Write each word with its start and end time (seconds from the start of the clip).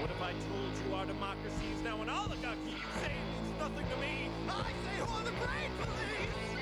What 0.00 0.10
if 0.10 0.22
I 0.22 0.32
told 0.48 0.72
you 0.80 0.94
our 0.94 1.04
democracy 1.04 1.66
is 1.76 1.84
now 1.84 2.00
an 2.00 2.08
oligarchy? 2.08 2.72
You 2.72 3.00
say 3.04 3.12
it 3.12 3.24
means 3.36 3.60
nothing 3.60 3.84
to 3.84 3.96
me. 4.00 4.30
I 4.48 4.72
say, 4.72 4.96
who 4.96 5.12
are 5.12 5.24
the 5.24 5.32
brain 5.32 5.70
police? 5.76 6.59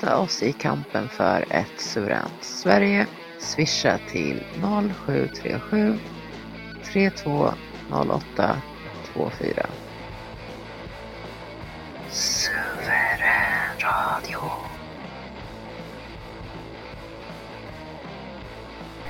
Stötta 0.00 0.18
oss 0.18 0.42
i 0.42 0.52
kampen 0.52 1.08
för 1.08 1.44
ett 1.50 1.80
suveränt 1.80 2.44
Sverige. 2.44 3.06
Swisha 3.38 3.98
till 4.10 4.42
0737 5.06 5.98
3208 6.84 8.56
24. 9.14 9.66
Suverän 12.10 13.78
radio. 13.78 14.40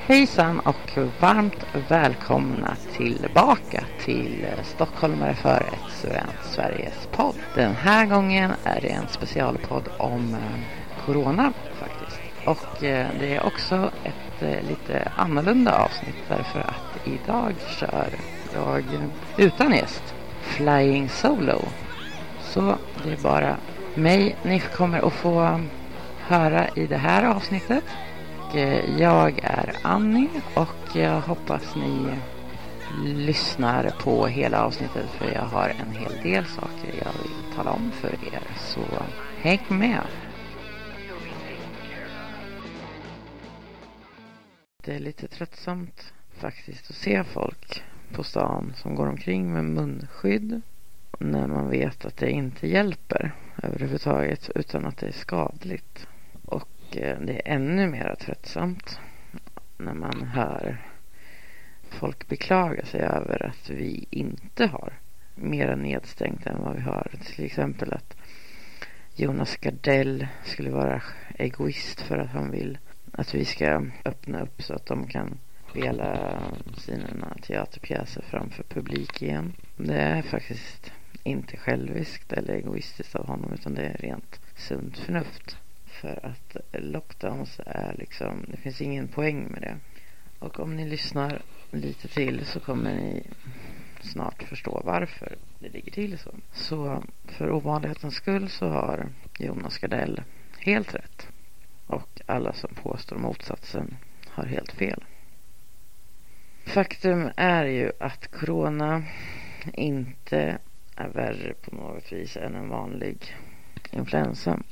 Hejsan 0.07 0.61
och 0.61 0.99
varmt 1.21 1.67
välkomna 1.89 2.77
tillbaka 2.97 3.85
till 4.01 4.47
Stockholmare 4.63 5.35
för 5.35 5.61
ett 5.61 5.93
suveränt 6.01 6.45
Sveriges 6.45 7.09
podd. 7.13 7.35
Den 7.55 7.75
här 7.75 8.07
gången 8.07 8.53
är 8.65 8.81
det 8.81 8.89
en 8.89 9.09
specialpodd 9.09 9.89
om 9.99 10.35
eh, 10.35 10.80
Corona 11.13 11.53
faktiskt. 11.73 12.21
Och 12.45 12.85
eh, 12.85 13.07
det 13.21 13.35
är 13.35 13.47
också 13.47 13.91
ett 14.05 14.43
eh, 14.43 14.69
lite 14.69 15.13
annorlunda 15.17 15.73
avsnitt 15.73 16.17
därför 16.29 16.61
att 16.61 17.07
idag 17.07 17.55
kör 17.67 18.09
jag 18.55 18.85
utan 19.37 19.73
gäst. 19.73 20.03
Flying 20.41 21.09
Solo. 21.09 21.59
Så 22.41 22.79
det 23.03 23.13
är 23.13 23.23
bara 23.23 23.57
mig 23.95 24.37
ni 24.43 24.61
kommer 24.61 25.07
att 25.07 25.13
få 25.13 25.61
höra 26.29 26.69
i 26.75 26.87
det 26.87 26.97
här 26.97 27.25
avsnittet. 27.25 27.85
Och, 28.49 28.57
eh, 28.57 29.01
Jag 29.01 29.41
är 29.43 29.77
Annie 29.83 30.29
och 30.55 30.97
jag 30.97 31.21
hoppas 31.21 31.75
ni 31.75 32.19
lyssnar 33.05 33.91
på 33.91 34.27
hela 34.27 34.65
avsnittet 34.65 35.11
för 35.19 35.27
jag 35.35 35.43
har 35.43 35.69
en 35.69 35.93
hel 35.93 36.13
del 36.23 36.45
saker 36.47 36.89
jag 37.05 37.23
vill 37.23 37.55
tala 37.57 37.71
om 37.71 37.93
för 38.01 38.35
er. 38.35 38.43
Så 38.57 38.85
häng 39.43 39.67
med! 39.69 40.30
Det 44.85 44.95
är 44.95 44.99
lite 44.99 45.29
tröttsamt 45.29 46.13
faktiskt 46.31 46.91
att 46.91 46.97
se 46.97 47.25
folk 47.25 47.83
på 48.13 48.23
stan 48.23 48.73
som 48.77 48.95
går 48.95 49.07
omkring 49.07 49.53
med 49.53 49.65
munskydd 49.65 50.61
när 51.19 51.47
man 51.47 51.71
vet 51.71 52.05
att 52.05 52.17
det 52.17 52.31
inte 52.31 52.69
hjälper 52.69 53.33
överhuvudtaget 53.63 54.51
utan 54.55 54.87
att 54.87 54.97
det 54.97 55.07
är 55.07 55.13
skadligt. 55.13 56.09
Och 56.45 56.97
eh, 56.97 57.21
det 57.21 57.33
är 57.33 57.55
ännu 57.55 57.87
mer 57.87 58.15
tröttsamt 58.15 59.01
när 59.77 59.95
man 59.95 60.23
hör 60.23 60.91
folk 61.83 62.29
beklaga 62.29 62.85
sig 62.85 63.01
över 63.01 63.47
att 63.47 63.71
vi 63.71 64.07
inte 64.11 64.67
har 64.67 64.93
mera 65.35 65.77
nedstängt 65.77 66.47
än 66.47 66.63
vad 66.63 66.77
vi 66.77 66.83
har. 66.83 67.11
Till 67.25 67.45
exempel 67.45 67.93
att 67.93 68.17
Jonas 69.15 69.57
Gardell 69.57 70.27
skulle 70.45 70.71
vara 70.71 71.03
egoist 71.39 72.01
för 72.01 72.19
att 72.19 72.31
han 72.31 72.51
vill 72.51 72.79
att 73.21 73.35
vi 73.35 73.45
ska 73.45 73.87
öppna 74.05 74.41
upp 74.41 74.63
så 74.63 74.75
att 74.75 74.87
de 74.87 75.07
kan 75.07 75.39
spela 75.71 76.41
sina 76.77 77.37
teaterpjäser 77.43 78.23
framför 78.23 78.63
publik 78.63 79.23
igen. 79.23 79.53
Det 79.77 79.95
är 79.95 80.23
faktiskt 80.23 80.93
inte 81.23 81.57
själviskt 81.57 82.33
eller 82.33 82.55
egoistiskt 82.55 83.15
av 83.15 83.27
honom 83.27 83.53
utan 83.53 83.75
det 83.75 83.83
är 83.83 83.99
rent 83.99 84.41
sunt 84.57 84.99
förnuft. 84.99 85.57
För 85.87 86.27
att 86.27 86.57
lockdowns 86.73 87.61
är 87.67 87.95
liksom, 87.99 88.45
det 88.49 88.57
finns 88.57 88.81
ingen 88.81 89.09
poäng 89.09 89.47
med 89.51 89.63
det. 89.63 89.77
Och 90.39 90.61
om 90.61 90.77
ni 90.77 90.89
lyssnar 90.89 91.43
lite 91.71 92.09
till 92.09 92.47
så 92.47 92.61
kommer 92.61 92.95
ni 92.95 93.23
snart 94.01 94.43
förstå 94.43 94.83
varför 94.85 95.37
det 95.59 95.69
ligger 95.69 95.93
till 95.93 96.19
så. 96.19 96.35
Så 96.53 97.05
för 97.25 97.51
ovanlighetens 97.51 98.15
skull 98.15 98.49
så 98.49 98.69
har 98.69 99.09
Jonas 99.39 99.79
Gardell 99.79 100.23
helt 100.59 100.95
rätt. 100.95 101.29
Och 101.91 102.21
alla 102.27 102.53
som 102.53 102.75
påstår 102.75 103.17
motsatsen 103.17 103.97
har 104.29 104.45
helt 104.45 104.73
fel. 104.73 105.05
Faktum 106.67 107.31
är 107.37 107.65
ju 107.65 107.93
att 108.01 108.31
corona 108.31 109.03
inte 109.75 110.59
är 110.97 111.09
värre 111.09 111.55
på 111.55 111.75
något 111.77 112.13
vis 112.13 112.37
än 112.37 112.55
en 112.55 112.69
vanlig 112.69 113.37
influensa. 113.91 114.63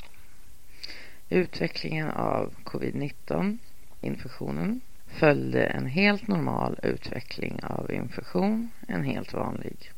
Utvecklingen 1.28 2.10
av 2.10 2.54
covid-19 2.64 3.58
infektionen 4.00 4.80
följde 5.06 5.66
en 5.66 5.86
helt 5.86 6.28
normal 6.28 6.78
utveckling 6.82 7.60
av 7.62 7.92
infektion 7.92 8.70
en 8.88 9.04
helt 9.04 9.32
vanlig 9.32 9.92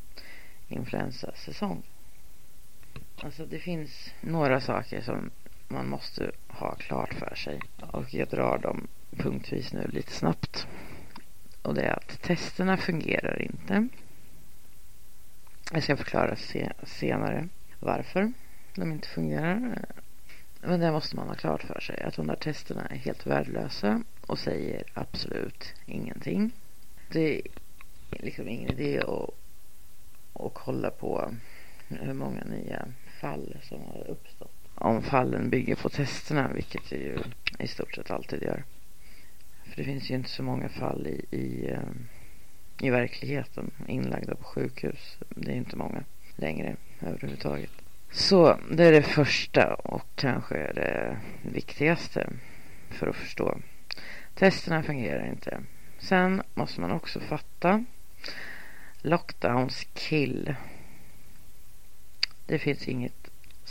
influensasäsong. 0.67 1.83
Alltså 3.23 3.45
det 3.45 3.59
finns 3.59 4.13
några 4.21 4.61
saker 4.61 5.01
som 5.01 5.31
man 5.71 5.89
måste 5.89 6.31
ha 6.47 6.75
klart 6.75 7.13
för 7.13 7.35
sig 7.35 7.61
och 7.91 8.13
jag 8.13 8.27
drar 8.27 8.57
dem 8.57 8.87
punktvis 9.11 9.73
nu 9.73 9.87
lite 9.87 10.11
snabbt. 10.11 10.67
Och 11.61 11.73
det 11.73 11.81
är 11.81 11.93
att 11.93 12.21
testerna 12.21 12.77
fungerar 12.77 13.41
inte. 13.41 13.87
Jag 15.73 15.83
ska 15.83 15.97
förklara 15.97 16.35
se 16.35 16.71
senare 16.83 17.47
varför 17.79 18.33
de 18.75 18.91
inte 18.91 19.07
fungerar. 19.07 19.85
Men 20.61 20.79
det 20.79 20.91
måste 20.91 21.15
man 21.15 21.27
ha 21.27 21.35
klart 21.35 21.63
för 21.63 21.79
sig 21.79 22.01
att 22.01 22.15
de 22.15 22.27
där 22.27 22.35
testerna 22.35 22.85
är 22.85 22.95
helt 22.95 23.25
värdelösa 23.25 24.03
och 24.27 24.39
säger 24.39 24.83
absolut 24.93 25.73
ingenting. 25.85 26.51
Det 27.11 27.35
är 27.37 27.41
liksom 28.09 28.47
ingen 28.47 28.71
idé 28.71 28.99
att, 28.99 29.29
att 30.33 30.53
kolla 30.53 30.89
på 30.89 31.31
hur 31.87 32.13
många 32.13 32.43
nya 32.43 32.87
fall 33.21 33.57
som 33.63 33.81
har 33.81 34.07
uppstått. 34.07 34.60
Om 34.83 35.01
fallen 35.01 35.49
bygger 35.49 35.75
på 35.75 35.89
testerna, 35.89 36.51
vilket 36.53 36.89
det 36.89 36.95
ju 36.95 37.17
i 37.59 37.67
stort 37.67 37.95
sett 37.95 38.11
alltid 38.11 38.43
gör. 38.43 38.63
För 39.63 39.75
det 39.75 39.83
finns 39.83 40.11
ju 40.11 40.15
inte 40.15 40.29
så 40.29 40.43
många 40.43 40.69
fall 40.69 41.07
i, 41.07 41.25
i, 41.37 41.69
eh, 41.71 41.89
i 42.81 42.89
verkligheten 42.89 43.71
inlagda 43.87 44.35
på 44.35 44.43
sjukhus. 44.43 45.17
Det 45.29 45.51
är 45.51 45.55
inte 45.55 45.75
många 45.75 46.03
längre 46.35 46.75
överhuvudtaget. 47.01 47.71
Så 48.11 48.59
det 48.71 48.85
är 48.85 48.91
det 48.91 49.01
första 49.01 49.73
och 49.73 50.07
kanske 50.15 50.55
det 50.55 51.17
viktigaste 51.41 52.29
för 52.89 53.07
att 53.07 53.15
förstå. 53.15 53.57
Testerna 54.35 54.83
fungerar 54.83 55.27
inte. 55.27 55.61
Sen 55.99 56.41
måste 56.53 56.81
man 56.81 56.91
också 56.91 57.19
fatta 57.19 57.85
lockdowns 59.01 59.87
kill. 59.93 60.55
Det 62.45 62.59
finns 62.59 62.87
inget 62.87 63.20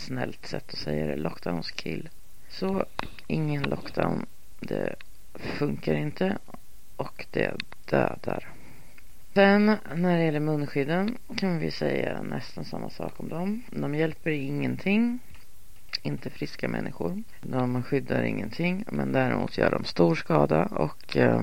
snällt 0.00 0.46
sätt 0.46 0.64
att 0.72 0.78
säga 0.78 1.06
det. 1.06 1.16
Lockdowns 1.16 1.70
kill. 1.70 2.08
Så 2.48 2.84
ingen 3.26 3.62
lockdown. 3.62 4.26
Det 4.60 4.94
funkar 5.58 5.94
inte 5.94 6.38
och 6.96 7.26
det 7.30 7.56
dödar. 7.90 8.48
Sen 9.34 9.66
när 9.94 10.18
det 10.18 10.24
gäller 10.24 10.40
munskydden 10.40 11.16
kan 11.36 11.58
vi 11.58 11.70
säga 11.70 12.22
nästan 12.22 12.64
samma 12.64 12.90
sak 12.90 13.12
om 13.16 13.28
dem. 13.28 13.62
De 13.70 13.94
hjälper 13.94 14.30
ingenting. 14.30 15.18
Inte 16.02 16.30
friska 16.30 16.68
människor. 16.68 17.22
De 17.40 17.82
skyddar 17.82 18.22
ingenting 18.22 18.84
men 18.92 19.12
däremot 19.12 19.58
gör 19.58 19.70
de 19.70 19.84
stor 19.84 20.14
skada 20.14 20.64
och 20.64 21.16
eh, 21.16 21.42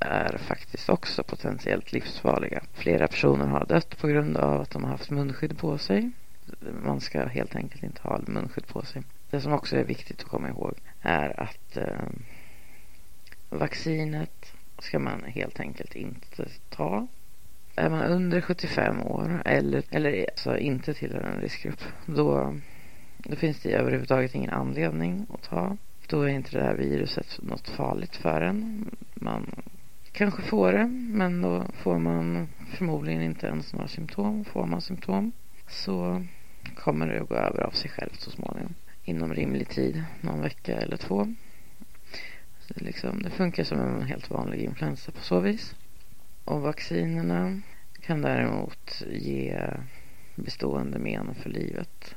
är 0.00 0.38
faktiskt 0.38 0.88
också 0.88 1.22
potentiellt 1.22 1.92
livsfarliga. 1.92 2.62
Flera 2.72 3.08
personer 3.08 3.46
har 3.46 3.66
dött 3.66 3.98
på 3.98 4.08
grund 4.08 4.36
av 4.36 4.60
att 4.60 4.70
de 4.70 4.84
har 4.84 4.90
haft 4.90 5.10
munskydd 5.10 5.58
på 5.58 5.78
sig. 5.78 6.10
Man 6.82 7.00
ska 7.00 7.26
helt 7.26 7.56
enkelt 7.56 7.82
inte 7.82 8.02
ha 8.02 8.20
munskydd 8.26 8.66
på 8.66 8.82
sig. 8.82 9.02
Det 9.30 9.40
som 9.40 9.52
också 9.52 9.76
är 9.76 9.84
viktigt 9.84 10.20
att 10.20 10.28
komma 10.28 10.48
ihåg 10.48 10.74
är 11.00 11.40
att 11.40 11.76
eh, 11.76 12.08
vaccinet 13.50 14.52
ska 14.78 14.98
man 14.98 15.24
helt 15.24 15.60
enkelt 15.60 15.94
inte 15.94 16.48
ta. 16.68 17.06
Är 17.76 17.90
man 17.90 18.02
under 18.02 18.40
75 18.40 19.02
år 19.02 19.42
eller, 19.44 19.82
eller 19.90 20.26
alltså 20.30 20.58
inte 20.58 20.94
tillhör 20.94 21.20
en 21.20 21.40
riskgrupp 21.40 21.82
då, 22.06 22.56
då 23.18 23.36
finns 23.36 23.60
det 23.60 23.72
överhuvudtaget 23.72 24.34
ingen 24.34 24.50
anledning 24.50 25.26
att 25.34 25.42
ta. 25.42 25.76
Då 26.06 26.22
är 26.22 26.28
inte 26.28 26.58
det 26.58 26.64
här 26.64 26.74
viruset 26.74 27.38
något 27.42 27.68
farligt 27.68 28.16
för 28.16 28.40
en. 28.40 28.90
Man 29.14 29.62
kanske 30.12 30.42
får 30.42 30.72
det, 30.72 30.86
men 30.86 31.42
då 31.42 31.64
får 31.72 31.98
man 31.98 32.48
förmodligen 32.76 33.22
inte 33.22 33.46
ens 33.46 33.72
några 33.72 33.88
symptom. 33.88 34.44
Får 34.44 34.66
man 34.66 34.80
symptom 34.80 35.32
så 35.68 36.24
kommer 36.76 37.06
det 37.06 37.20
att 37.20 37.28
gå 37.28 37.34
över 37.34 37.60
av 37.60 37.70
sig 37.70 37.90
självt 37.90 38.20
så 38.20 38.30
småningom. 38.30 38.74
Inom 39.04 39.34
rimlig 39.34 39.68
tid, 39.68 40.04
någon 40.20 40.40
vecka 40.40 40.76
eller 40.76 40.96
två. 40.96 41.34
Det, 42.68 42.80
liksom, 42.84 43.22
det 43.22 43.30
funkar 43.30 43.64
som 43.64 43.80
en 43.80 44.02
helt 44.02 44.30
vanlig 44.30 44.60
influensa 44.60 45.12
på 45.12 45.20
så 45.20 45.40
vis. 45.40 45.74
Och 46.44 46.60
vaccinerna 46.60 47.60
kan 48.00 48.22
däremot 48.22 49.02
ge 49.10 49.70
bestående 50.34 50.98
men 50.98 51.34
för 51.34 51.50
livet 51.50 52.14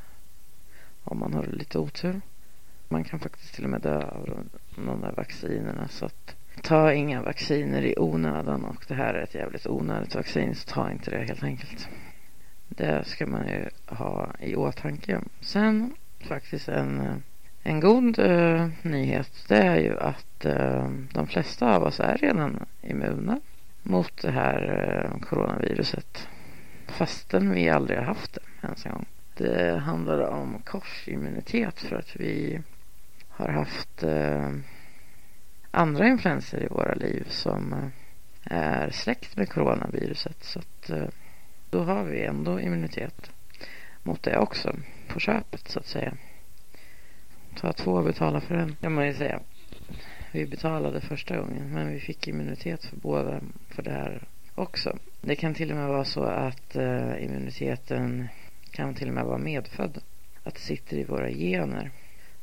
om 1.04 1.19
man 1.19 1.33
har 1.33 1.44
lite 1.44 1.80
otur. 1.80 2.21
Man 2.88 3.04
kan 3.04 3.19
faktiskt 3.19 3.54
till 3.54 3.63
och 3.63 3.69
med 3.69 3.81
dö 3.81 4.04
av 4.04 4.47
de 4.75 5.01
där 5.01 5.13
vaccinerna 5.18 5.88
så 5.88 6.06
att 6.06 6.36
ta 6.62 6.94
inga 6.94 7.21
vacciner 7.21 7.81
i 7.81 7.95
onödan 7.97 8.65
och 8.65 8.86
det 8.88 8.94
här 8.94 9.13
är 9.13 9.24
ett 9.24 9.36
jävligt 9.36 9.68
onödigt 9.68 10.15
vaccin 10.15 10.56
så 10.56 10.69
ta 10.69 10.92
inte 10.92 11.12
det 11.12 11.25
helt 11.25 11.44
enkelt. 11.44 11.89
Det 12.75 13.07
ska 13.07 13.27
man 13.27 13.47
ju 13.47 13.69
ha 13.95 14.31
i 14.39 14.56
åtanke. 14.56 15.21
Sen 15.41 15.95
faktiskt 16.19 16.69
en, 16.69 17.23
en 17.63 17.79
god 17.79 18.19
uh, 18.19 18.68
nyhet 18.81 19.45
det 19.47 19.57
är 19.57 19.79
ju 19.79 20.00
att 20.00 20.45
uh, 20.45 20.89
de 21.13 21.27
flesta 21.27 21.75
av 21.75 21.83
oss 21.83 22.00
är 22.00 22.18
redan 22.18 22.65
immuna 22.81 23.39
mot 23.83 24.21
det 24.21 24.31
här 24.31 24.63
uh, 25.06 25.21
coronaviruset. 25.21 26.27
Fastän 26.88 27.51
vi 27.51 27.69
aldrig 27.69 27.97
har 28.00 28.06
haft 28.06 28.33
det 28.33 28.68
ens 28.68 28.85
en 28.85 28.91
gång. 28.91 29.06
Det 29.38 29.77
handlar 29.79 30.21
om 30.21 30.62
korsimmunitet 30.65 31.79
för 31.79 31.95
att 31.95 32.15
vi 32.15 32.62
har 33.29 33.50
haft 33.50 34.03
andra 35.71 36.07
influenser 36.07 36.63
i 36.63 36.68
våra 36.68 36.94
liv 36.94 37.25
som 37.29 37.91
är 38.44 38.89
släkt 38.89 39.38
med 39.38 39.50
coronaviruset. 39.50 40.44
Så 40.44 40.59
att 40.59 40.91
då 41.71 41.83
har 41.83 42.03
vi 42.03 42.23
ändå 42.23 42.59
immunitet 42.59 43.31
mot 44.03 44.23
det 44.23 44.38
också 44.38 44.75
på 45.07 45.19
köpet 45.19 45.68
så 45.68 45.79
att 45.79 45.88
säga. 45.88 46.13
Ta 47.56 47.73
två 47.73 47.91
och 47.91 48.03
betala 48.03 48.41
för 48.41 48.56
en 48.56 48.75
kan 48.81 48.94
man 48.94 49.07
ju 49.07 49.13
säga. 49.13 49.39
Vi 50.31 50.45
betalade 50.45 51.01
första 51.01 51.38
gången 51.38 51.73
men 51.73 51.94
vi 51.94 52.00
fick 52.00 52.27
immunitet 52.27 52.85
för 52.85 52.97
båda 52.97 53.41
för 53.69 53.83
det 53.83 53.91
här 53.91 54.27
också. 54.56 54.97
Det 55.21 55.35
kan 55.35 55.53
till 55.53 55.71
och 55.71 55.77
med 55.77 55.88
vara 55.88 56.06
så 56.06 56.23
att 56.23 56.75
eh, 56.75 57.23
immuniteten 57.23 58.27
kan 58.71 58.94
till 58.94 59.07
och 59.07 59.13
med 59.13 59.25
vara 59.25 59.38
medfödd. 59.38 60.01
Att 60.44 60.53
det 60.53 60.62
sitter 60.62 60.97
i 60.97 61.03
våra 61.03 61.29
gener. 61.29 61.91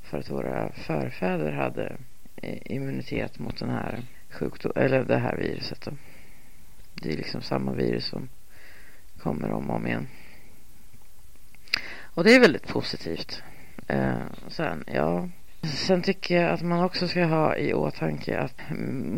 För 0.03 0.19
att 0.19 0.31
våra 0.31 0.73
förfäder 0.73 1.53
hade 1.53 1.97
eh, 2.37 2.59
immunitet 2.65 3.39
mot 3.39 3.59
den 3.59 3.71
här 3.71 4.03
sjukdomen, 4.31 4.85
eller 4.85 5.05
det 5.05 5.19
här 5.19 5.37
viruset 5.37 5.81
då. 5.81 5.91
Det 6.95 7.13
är 7.13 7.17
liksom 7.17 7.43
samma 7.43 7.73
virus 7.73 8.07
som 8.07 8.29
kommer 9.29 9.53
om 9.53 9.71
och 9.71 9.77
om 9.77 9.87
igen. 9.87 10.09
Och 12.15 12.25
det 12.25 12.35
är 12.35 12.41
väldigt 12.41 12.69
positivt. 12.69 13.43
Eh, 13.87 14.27
sen, 14.49 14.85
ja. 14.87 15.29
Sen 15.63 16.03
tycker 16.03 16.43
jag 16.43 16.51
att 16.51 16.63
man 16.63 16.85
också 16.85 17.09
ska 17.09 17.25
ha 17.25 17.57
i 17.57 17.75
åtanke 17.75 18.39
att 18.39 18.61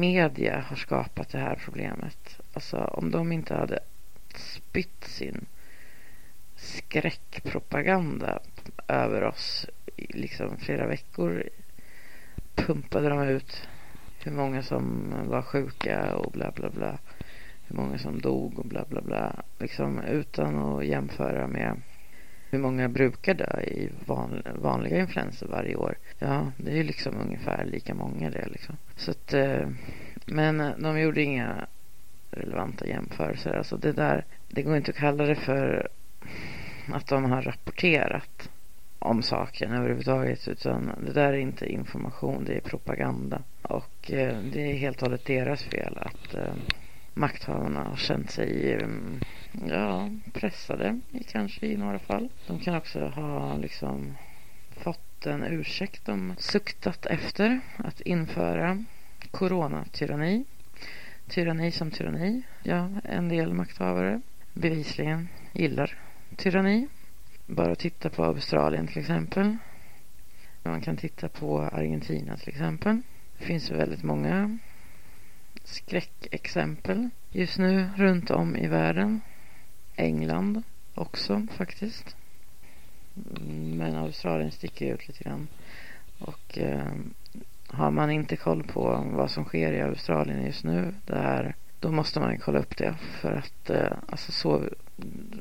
media 0.01 0.65
har 0.69 0.77
skapat 0.77 1.29
det 1.29 1.39
här 1.39 1.59
problemet. 1.65 2.41
Alltså 2.53 2.77
om 2.77 3.11
de 3.11 3.33
inte 3.33 3.55
hade 3.55 3.79
spytt 4.35 5.05
sin 5.05 5.47
skräckpropaganda 6.57 8.39
över 8.89 9.25
oss 9.25 9.67
i 9.97 10.07
liksom 10.13 10.57
flera 10.57 10.87
veckor 10.87 11.49
pumpade 12.55 13.09
de 13.09 13.23
ut 13.23 13.69
hur 14.19 14.33
många 14.33 14.63
som 14.63 15.15
var 15.27 15.43
sjuka 15.43 16.15
och 16.15 16.33
bla 16.33 16.51
bla 16.51 16.71
bla 16.71 16.99
hur 17.71 17.77
många 17.77 17.99
som 17.99 18.21
dog 18.21 18.59
och 18.59 18.65
bla 18.65 18.85
bla 18.89 19.01
bla. 19.01 19.43
Liksom 19.59 20.01
utan 20.01 20.59
att 20.59 20.87
jämföra 20.87 21.47
med 21.47 21.81
hur 22.51 22.59
många 22.59 22.89
brukar 22.89 23.35
dö 23.35 23.61
i 23.61 23.91
van, 24.07 24.43
vanliga 24.55 24.99
influenser 24.99 25.47
varje 25.47 25.77
år. 25.77 25.95
Ja, 26.19 26.53
det 26.57 26.71
är 26.71 26.77
ju 26.77 26.83
liksom 26.83 27.21
ungefär 27.21 27.65
lika 27.65 27.95
många 27.95 28.31
det 28.31 28.49
liksom. 28.49 28.77
Så 28.97 29.11
att, 29.11 29.33
eh, 29.33 29.69
men 30.27 30.61
eh, 30.61 30.71
de 30.79 31.01
gjorde 31.01 31.23
inga 31.23 31.67
relevanta 32.31 32.87
jämförelser. 32.87 33.53
Alltså 33.53 33.77
det 33.77 33.93
där, 33.93 34.25
det 34.49 34.63
går 34.63 34.77
inte 34.77 34.91
att 34.91 34.97
kalla 34.97 35.25
det 35.25 35.35
för 35.35 35.89
att 36.93 37.07
de 37.07 37.31
har 37.31 37.43
rapporterat 37.43 38.51
om 38.99 39.23
saken 39.23 39.73
överhuvudtaget 39.73 40.49
utan 40.49 40.93
det 41.07 41.13
där 41.13 41.33
är 41.33 41.39
inte 41.39 41.73
information, 41.73 42.45
det 42.45 42.57
är 42.57 42.61
propaganda. 42.61 43.43
Och 43.63 44.11
eh, 44.11 44.39
det 44.53 44.71
är 44.71 44.75
helt 44.75 45.03
och 45.03 45.09
hållet 45.09 45.25
deras 45.25 45.63
fel 45.65 45.99
att 45.99 46.35
eh, 46.35 46.55
makthavarna 47.15 47.85
har 47.85 47.97
känt 47.97 48.31
sig 48.31 48.75
ehm, 48.75 49.21
ja, 49.69 50.11
pressade 50.33 51.01
kanske 51.29 51.67
i 51.67 51.77
några 51.77 51.99
fall. 51.99 52.29
De 52.47 52.59
kan 52.59 52.75
också 52.75 53.01
ha 53.01 53.57
liksom 53.57 54.15
fått 54.71 55.27
en 55.27 55.45
ursäkt 55.45 56.05
de 56.05 56.35
suktat 56.39 57.07
efter 57.07 57.61
att 57.77 58.01
införa 58.01 58.85
coronatyranni. 59.31 60.45
Tyranni 61.29 61.71
som 61.71 61.91
tyranni. 61.91 62.43
Ja, 62.63 62.91
en 63.05 63.29
del 63.29 63.55
makthavare 63.55 64.21
bevisligen 64.53 65.29
gillar 65.53 65.99
tyranni. 66.37 66.89
Bara 67.47 67.75
titta 67.75 68.11
på 68.11 68.25
Australien 68.25 68.87
till 68.87 68.99
exempel. 68.99 69.57
Man 70.63 70.81
kan 70.81 70.97
titta 70.97 71.29
på 71.29 71.61
Argentina 71.61 72.37
till 72.37 72.49
exempel. 72.49 73.01
Det 73.39 73.45
finns 73.45 73.71
väldigt 73.71 74.03
många 74.03 74.59
skräckexempel 75.71 77.09
just 77.31 77.59
nu 77.59 77.89
runt 77.97 78.31
om 78.31 78.57
i 78.57 78.67
världen. 78.69 79.21
England 79.97 80.63
också 80.95 81.47
faktiskt. 81.57 82.17
Men 83.75 83.97
Australien 83.97 84.51
sticker 84.51 84.95
ut 84.95 85.09
lite 85.09 85.25
grann. 85.25 85.49
Och 86.19 86.59
eh, 86.59 86.93
har 87.67 87.91
man 87.91 88.11
inte 88.11 88.37
koll 88.37 88.63
på 88.63 89.11
vad 89.13 89.31
som 89.31 89.45
sker 89.45 89.73
i 89.73 89.81
Australien 89.81 90.45
just 90.45 90.65
nu 90.65 90.95
där, 91.07 91.55
då 91.81 91.91
måste 91.91 92.21
man 92.21 92.39
kolla 92.39 92.59
upp 92.59 92.77
det. 92.77 92.95
För 92.95 93.33
att 93.33 93.71
eh, 93.71 93.93
alltså 94.09 94.33
så, 94.33 94.65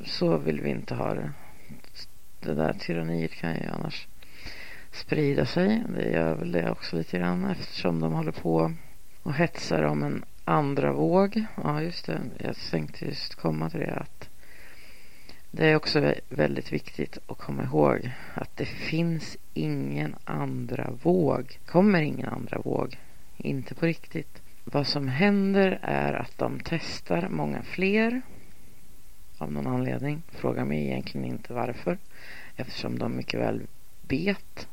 så 0.04 0.36
vill 0.38 0.60
vi 0.60 0.70
inte 0.70 0.94
ha 0.94 1.14
det. 1.14 1.32
Det 2.40 2.54
där 2.54 2.72
tyranniet 2.72 3.32
kan 3.32 3.54
ju 3.54 3.66
annars 3.66 4.08
sprida 4.92 5.46
sig. 5.46 5.84
Det 5.88 6.10
gör 6.10 6.34
väl 6.34 6.52
det 6.52 6.70
också 6.70 6.96
lite 6.96 7.18
grann 7.18 7.44
eftersom 7.44 8.00
de 8.00 8.12
håller 8.12 8.32
på 8.32 8.72
och 9.22 9.34
hetsar 9.34 9.82
om 9.82 10.02
en 10.02 10.24
andra 10.44 10.92
våg. 10.92 11.44
Ja, 11.62 11.82
just 11.82 12.06
det. 12.06 12.20
Jag 12.38 12.56
tänkte 12.56 13.04
just 13.04 13.34
komma 13.34 13.70
till 13.70 13.80
det. 13.80 13.94
Att 13.94 14.28
det 15.50 15.66
är 15.66 15.76
också 15.76 16.14
väldigt 16.28 16.72
viktigt 16.72 17.18
att 17.26 17.38
komma 17.38 17.62
ihåg 17.62 18.10
att 18.34 18.56
det 18.56 18.64
finns 18.64 19.36
ingen 19.54 20.16
andra 20.24 20.90
våg. 21.02 21.58
kommer 21.66 22.02
ingen 22.02 22.28
andra 22.28 22.58
våg. 22.58 22.98
Inte 23.36 23.74
på 23.74 23.86
riktigt. 23.86 24.42
Vad 24.64 24.86
som 24.86 25.08
händer 25.08 25.78
är 25.82 26.12
att 26.12 26.38
de 26.38 26.60
testar 26.64 27.28
många 27.28 27.62
fler 27.62 28.22
av 29.38 29.52
någon 29.52 29.66
anledning. 29.66 30.22
Fråga 30.28 30.64
mig 30.64 30.86
egentligen 30.86 31.26
inte 31.26 31.52
varför. 31.52 31.98
Eftersom 32.56 32.98
de 32.98 33.16
mycket 33.16 33.40
väl 33.40 33.62
vet 34.08 34.68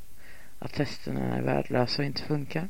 att 0.60 0.74
testerna 0.74 1.38
är 1.38 1.42
värdelösa 1.42 2.02
och 2.02 2.06
inte 2.06 2.22
funkar. 2.22 2.70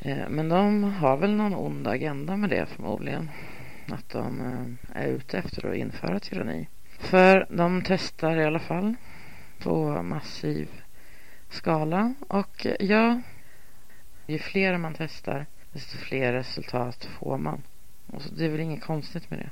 Eh, 0.00 0.28
men 0.28 0.48
de 0.48 0.84
har 0.84 1.16
väl 1.16 1.34
någon 1.34 1.54
ond 1.54 1.88
agenda 1.88 2.36
med 2.36 2.50
det 2.50 2.66
förmodligen. 2.66 3.30
Att 3.88 4.08
de 4.08 4.40
eh, 4.40 5.02
är 5.02 5.08
ute 5.08 5.38
efter 5.38 5.70
att 5.70 5.76
införa 5.76 6.20
tyranni. 6.20 6.68
För 6.98 7.46
de 7.50 7.82
testar 7.82 8.36
i 8.36 8.44
alla 8.44 8.58
fall 8.58 8.94
på 9.58 10.02
massiv 10.02 10.68
skala. 11.48 12.14
Och 12.28 12.66
eh, 12.66 12.76
ja, 12.80 13.20
ju 14.26 14.38
fler 14.38 14.78
man 14.78 14.94
testar 14.94 15.46
desto 15.72 15.96
fler 15.96 16.32
resultat 16.32 17.04
får 17.04 17.38
man. 17.38 17.62
Och 18.06 18.22
så, 18.22 18.34
det 18.34 18.44
är 18.44 18.48
väl 18.48 18.60
inget 18.60 18.84
konstigt 18.84 19.30
med 19.30 19.38
det. 19.38 19.50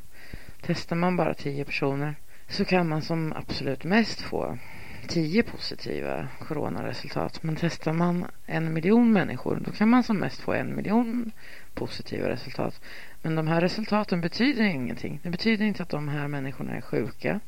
Testar 0.62 0.96
man 0.96 1.16
bara 1.16 1.34
tio 1.34 1.64
personer 1.64 2.14
så 2.48 2.64
kan 2.64 2.88
man 2.88 3.02
som 3.02 3.32
absolut 3.32 3.84
mest 3.84 4.20
få 4.20 4.58
tio 5.06 5.42
positiva 5.42 6.28
coronaresultat. 6.38 7.42
Men 7.42 7.56
testar 7.56 7.92
man 7.92 8.26
en 8.46 8.72
miljon 8.72 9.12
människor 9.12 9.62
då 9.64 9.72
kan 9.72 9.88
man 9.88 10.02
som 10.02 10.18
mest 10.18 10.40
få 10.40 10.52
en 10.52 10.76
miljon 10.76 11.32
positiva 11.74 12.28
resultat. 12.28 12.80
Men 13.22 13.36
de 13.36 13.46
här 13.46 13.60
resultaten 13.60 14.20
betyder 14.20 14.64
ingenting. 14.64 15.20
Det 15.22 15.30
betyder 15.30 15.64
inte 15.64 15.82
att 15.82 15.88
de 15.88 16.08
här 16.08 16.28
människorna 16.28 16.76
är 16.76 16.80
sjuka 16.80 17.40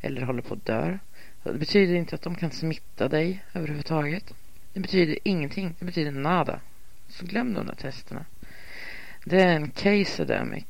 eller 0.00 0.22
håller 0.22 0.42
på 0.42 0.54
att 0.54 0.64
dö. 0.64 0.98
Det 1.42 1.58
betyder 1.58 1.94
inte 1.94 2.14
att 2.14 2.22
de 2.22 2.34
kan 2.34 2.50
smitta 2.50 3.08
dig 3.08 3.44
överhuvudtaget. 3.54 4.34
Det 4.72 4.80
betyder 4.80 5.18
ingenting. 5.24 5.74
Det 5.78 5.84
betyder 5.84 6.10
nada. 6.10 6.60
Så 7.08 7.26
glöm 7.26 7.54
de 7.54 7.66
där 7.66 7.74
testerna. 7.74 8.24
Det 9.24 9.42
är 9.42 9.56
en 9.56 9.70
case 9.70 10.22
epidemic. 10.22 10.64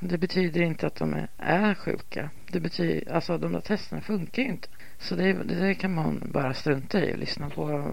Det 0.00 0.18
betyder 0.18 0.60
inte 0.60 0.86
att 0.86 0.94
de 0.94 1.14
är, 1.14 1.28
är 1.36 1.74
sjuka. 1.74 2.30
Det 2.50 2.60
betyder, 2.60 3.12
alltså 3.12 3.38
de 3.38 3.52
där 3.52 3.60
testerna 3.60 4.00
funkar 4.00 4.42
ju 4.42 4.48
inte. 4.48 4.68
Så 4.98 5.14
det, 5.14 5.32
det 5.32 5.74
kan 5.74 5.94
man 5.94 6.22
bara 6.32 6.54
strunta 6.54 7.04
i 7.04 7.14
och 7.14 7.18
lyssna 7.18 7.50
på 7.50 7.92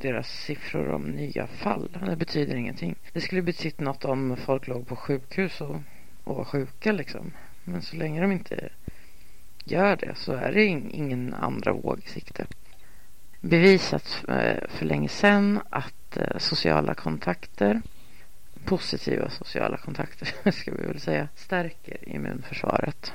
deras 0.00 0.28
siffror 0.28 0.88
om 0.88 1.02
nya 1.02 1.46
fall. 1.46 1.98
Det 2.06 2.16
betyder 2.16 2.56
ingenting. 2.56 2.94
Det 3.12 3.20
skulle 3.20 3.42
betytt 3.42 3.80
något 3.80 4.04
om 4.04 4.36
folk 4.36 4.66
låg 4.66 4.86
på 4.86 4.96
sjukhus 4.96 5.60
och, 5.60 5.76
och 6.24 6.36
var 6.36 6.44
sjuka 6.44 6.92
liksom. 6.92 7.32
Men 7.64 7.82
så 7.82 7.96
länge 7.96 8.20
de 8.20 8.32
inte 8.32 8.68
gör 9.64 9.96
det 9.96 10.14
så 10.14 10.32
är 10.32 10.52
det 10.52 10.64
ingen 10.64 11.34
andra 11.34 11.72
våg 11.72 11.98
i 12.04 12.08
sikte. 12.08 12.46
Bevisat 13.40 14.24
eh, 14.28 14.68
för 14.68 14.84
länge 14.84 15.08
sedan 15.08 15.60
att 15.70 16.16
eh, 16.16 16.38
sociala 16.38 16.94
kontakter 16.94 17.82
positiva 18.64 19.30
sociala 19.30 19.76
kontakter 19.76 20.50
ska 20.50 20.74
vi 20.74 20.86
väl 20.86 21.00
säga 21.00 21.28
stärker 21.34 22.08
immunförsvaret. 22.08 23.12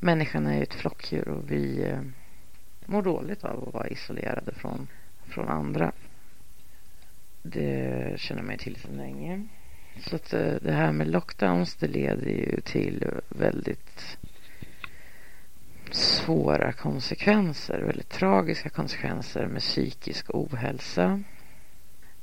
Människan 0.00 0.46
är 0.46 0.56
ju 0.56 0.62
ett 0.62 0.74
flockdjur 0.74 1.28
och 1.28 1.50
vi 1.50 1.82
eh, 1.82 2.00
mår 2.86 3.02
dåligt 3.02 3.44
av 3.44 3.68
att 3.68 3.74
vara 3.74 3.88
isolerade 3.88 4.54
från, 4.54 4.88
från 5.26 5.48
andra. 5.48 5.92
Det 7.42 8.12
känner 8.20 8.42
man 8.42 8.52
ju 8.52 8.58
till 8.58 8.76
sedan 8.76 8.96
länge. 8.96 9.46
Så 10.00 10.16
att 10.16 10.32
eh, 10.32 10.54
det 10.62 10.72
här 10.72 10.92
med 10.92 11.08
lockdowns 11.08 11.74
det 11.74 11.88
leder 11.88 12.30
ju 12.30 12.60
till 12.60 13.04
väldigt 13.28 14.18
svåra 15.90 16.72
konsekvenser, 16.72 17.82
väldigt 17.82 18.08
tragiska 18.08 18.68
konsekvenser 18.68 19.46
med 19.46 19.60
psykisk 19.60 20.34
ohälsa, 20.34 21.22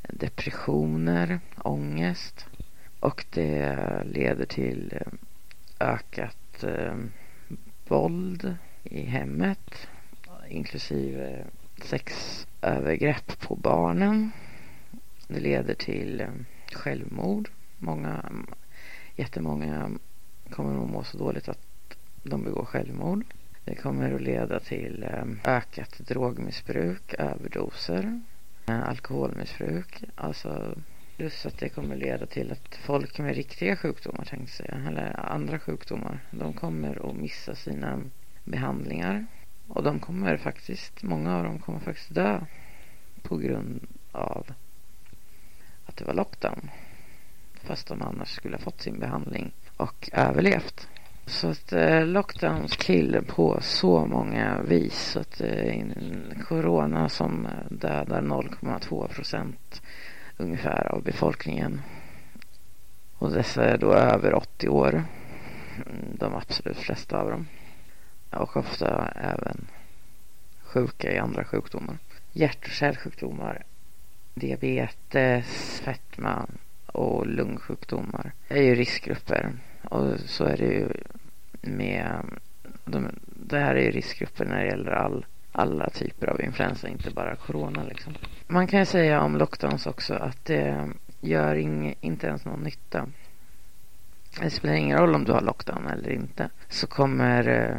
depressioner, 0.01 1.39
ångest 1.57 2.47
och 2.99 3.25
det 3.29 3.77
leder 4.05 4.45
till 4.45 4.93
eh, 4.93 5.07
ökat 5.79 6.63
eh, 6.63 6.95
våld 7.87 8.55
i 8.83 9.01
hemmet 9.01 9.87
inklusive 10.49 11.45
sexövergrepp 11.83 13.39
på 13.39 13.55
barnen. 13.55 14.31
Det 15.27 15.39
leder 15.39 15.73
till 15.73 16.21
eh, 16.21 16.27
självmord. 16.73 17.49
Många, 17.77 18.31
jättemånga 19.15 19.91
kommer 20.49 20.83
att 20.83 20.89
må 20.89 21.03
så 21.03 21.17
dåligt 21.17 21.49
att 21.49 21.59
de 22.23 22.43
begår 22.43 22.65
självmord. 22.65 23.23
Det 23.63 23.75
kommer 23.75 24.11
att 24.11 24.21
leda 24.21 24.59
till 24.59 25.03
eh, 25.03 25.55
ökat 25.55 25.97
drogmissbruk, 25.97 27.13
överdoser, 27.13 28.21
eh, 28.67 28.89
alkoholmissbruk. 28.89 30.03
Alltså 30.15 30.75
plus 31.17 31.45
att 31.45 31.57
det 31.57 31.69
kommer 31.69 31.95
leda 31.95 32.25
till 32.25 32.51
att 32.51 32.75
folk 32.75 33.19
med 33.19 33.35
riktiga 33.35 33.75
sjukdomar, 33.75 34.25
tänkte 34.25 34.51
säga, 34.51 34.81
eller 34.87 35.19
andra 35.19 35.59
sjukdomar, 35.59 36.19
de 36.31 36.53
kommer 36.53 37.09
att 37.09 37.15
missa 37.15 37.55
sina 37.55 38.01
behandlingar. 38.43 39.25
Och 39.67 39.83
de 39.83 39.99
kommer 39.99 40.37
faktiskt, 40.37 41.03
många 41.03 41.37
av 41.37 41.43
dem 41.43 41.59
kommer 41.59 41.79
faktiskt 41.79 42.15
dö 42.15 42.41
på 43.21 43.37
grund 43.37 43.87
av 44.11 44.45
att 45.85 45.97
det 45.97 46.05
var 46.05 46.13
lockdown. 46.13 46.69
Fast 47.63 47.87
de 47.87 48.01
annars 48.01 48.29
skulle 48.29 48.55
ha 48.55 48.63
fått 48.63 48.81
sin 48.81 48.99
behandling 48.99 49.51
och 49.77 50.09
överlevt. 50.13 50.87
Så 51.25 51.47
att 51.47 51.73
eh, 51.73 52.05
lockdowns 52.05 52.75
kill 52.75 53.21
på 53.27 53.57
så 53.61 54.05
många 54.05 54.61
vis. 54.61 55.11
Så 55.11 55.19
att 55.19 55.41
eh, 55.41 55.47
det 55.47 55.69
är 55.69 55.81
en 55.81 56.43
corona 56.47 57.09
som 57.09 57.47
dödar 57.69 58.21
0,2 58.21 59.07
procent 59.07 59.81
ungefär 60.37 60.91
av 60.91 61.03
befolkningen. 61.03 61.81
Och 63.17 63.31
dessa 63.31 63.65
är 63.65 63.77
då 63.77 63.93
över 63.93 64.33
80 64.33 64.69
år. 64.69 65.03
De 66.19 66.35
absolut 66.35 66.77
flesta 66.77 67.17
av 67.17 67.29
dem. 67.29 67.47
Och 68.29 68.57
ofta 68.57 69.11
även 69.15 69.67
sjuka 70.63 71.11
i 71.11 71.17
andra 71.17 71.45
sjukdomar. 71.45 71.97
Hjärt 72.31 72.65
och 72.65 72.71
kärlsjukdomar, 72.71 73.63
diabetes, 74.33 75.81
fetma 75.83 76.47
och 76.85 77.27
lungsjukdomar 77.27 78.31
är 78.47 78.61
ju 78.61 78.75
riskgrupper. 78.75 79.53
Och 79.83 80.19
så 80.19 80.43
är 80.43 80.57
det 80.57 80.65
ju 80.65 80.89
med... 81.61 82.25
De, 82.85 83.07
det 83.25 83.59
här 83.59 83.75
är 83.75 83.81
ju 83.81 83.91
riskgrupper 83.91 84.45
när 84.45 84.59
det 84.59 84.67
gäller 84.67 84.91
all, 84.91 85.25
alla 85.55 85.89
typer 85.89 86.27
av 86.27 86.41
influensa, 86.41 86.87
inte 86.87 87.11
bara 87.11 87.35
corona 87.35 87.83
liksom. 87.83 88.13
Man 88.47 88.67
kan 88.67 88.79
ju 88.79 88.85
säga 88.85 89.21
om 89.21 89.37
lockdowns 89.37 89.87
också 89.87 90.13
att 90.13 90.45
det 90.45 90.89
gör 91.21 91.55
ing, 91.55 91.95
inte 92.01 92.27
ens 92.27 92.45
någon 92.45 92.63
nytta. 92.63 93.07
Det 94.41 94.49
spelar 94.49 94.75
ingen 94.75 94.97
roll 94.97 95.15
om 95.15 95.23
du 95.23 95.31
har 95.31 95.41
lockdown 95.41 95.87
eller 95.87 96.09
inte. 96.09 96.49
Så 96.69 96.87
kommer 96.87 97.47
eh, 97.47 97.77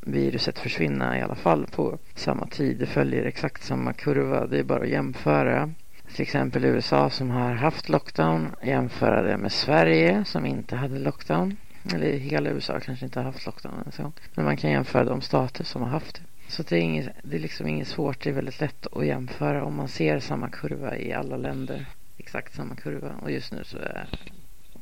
viruset 0.00 0.58
försvinna 0.58 1.18
i 1.18 1.22
alla 1.22 1.34
fall 1.34 1.66
på 1.66 1.98
samma 2.14 2.46
tid. 2.46 2.78
Det 2.78 2.86
följer 2.86 3.24
exakt 3.24 3.62
samma 3.62 3.92
kurva. 3.92 4.46
Det 4.46 4.58
är 4.58 4.64
bara 4.64 4.82
att 4.82 4.88
jämföra. 4.88 5.72
Till 6.14 6.22
exempel 6.22 6.64
USA 6.64 7.10
som 7.10 7.30
har 7.30 7.52
haft 7.52 7.88
lockdown. 7.88 8.48
Jämföra 8.62 9.22
det 9.22 9.36
med 9.36 9.52
Sverige 9.52 10.24
som 10.24 10.46
inte 10.46 10.76
hade 10.76 10.98
lockdown. 10.98 11.56
Eller 11.94 12.12
hela 12.12 12.50
USA 12.50 12.80
kanske 12.80 13.04
inte 13.04 13.18
har 13.18 13.24
haft 13.24 13.46
lockdown 13.46 13.74
ens 13.80 13.98
en 13.98 14.02
gång. 14.02 14.12
Men 14.34 14.44
man 14.44 14.56
kan 14.56 14.70
jämföra 14.70 15.04
de 15.04 15.20
stater 15.20 15.64
som 15.64 15.82
har 15.82 15.88
haft 15.88 16.14
det. 16.14 16.22
Så 16.50 16.62
det 16.62 16.76
är, 16.76 16.80
inget, 16.80 17.08
det 17.22 17.36
är 17.36 17.40
liksom 17.40 17.66
inget 17.66 17.88
svårt. 17.88 18.24
Det 18.24 18.30
är 18.30 18.34
väldigt 18.34 18.60
lätt 18.60 18.86
att 18.92 19.06
jämföra 19.06 19.64
om 19.64 19.74
man 19.76 19.88
ser 19.88 20.20
samma 20.20 20.48
kurva 20.48 20.96
i 20.96 21.12
alla 21.12 21.36
länder. 21.36 21.86
Exakt 22.18 22.54
samma 22.54 22.74
kurva. 22.74 23.14
Och 23.22 23.30
just 23.30 23.52
nu 23.52 23.64
så 23.64 23.78
är 23.78 24.08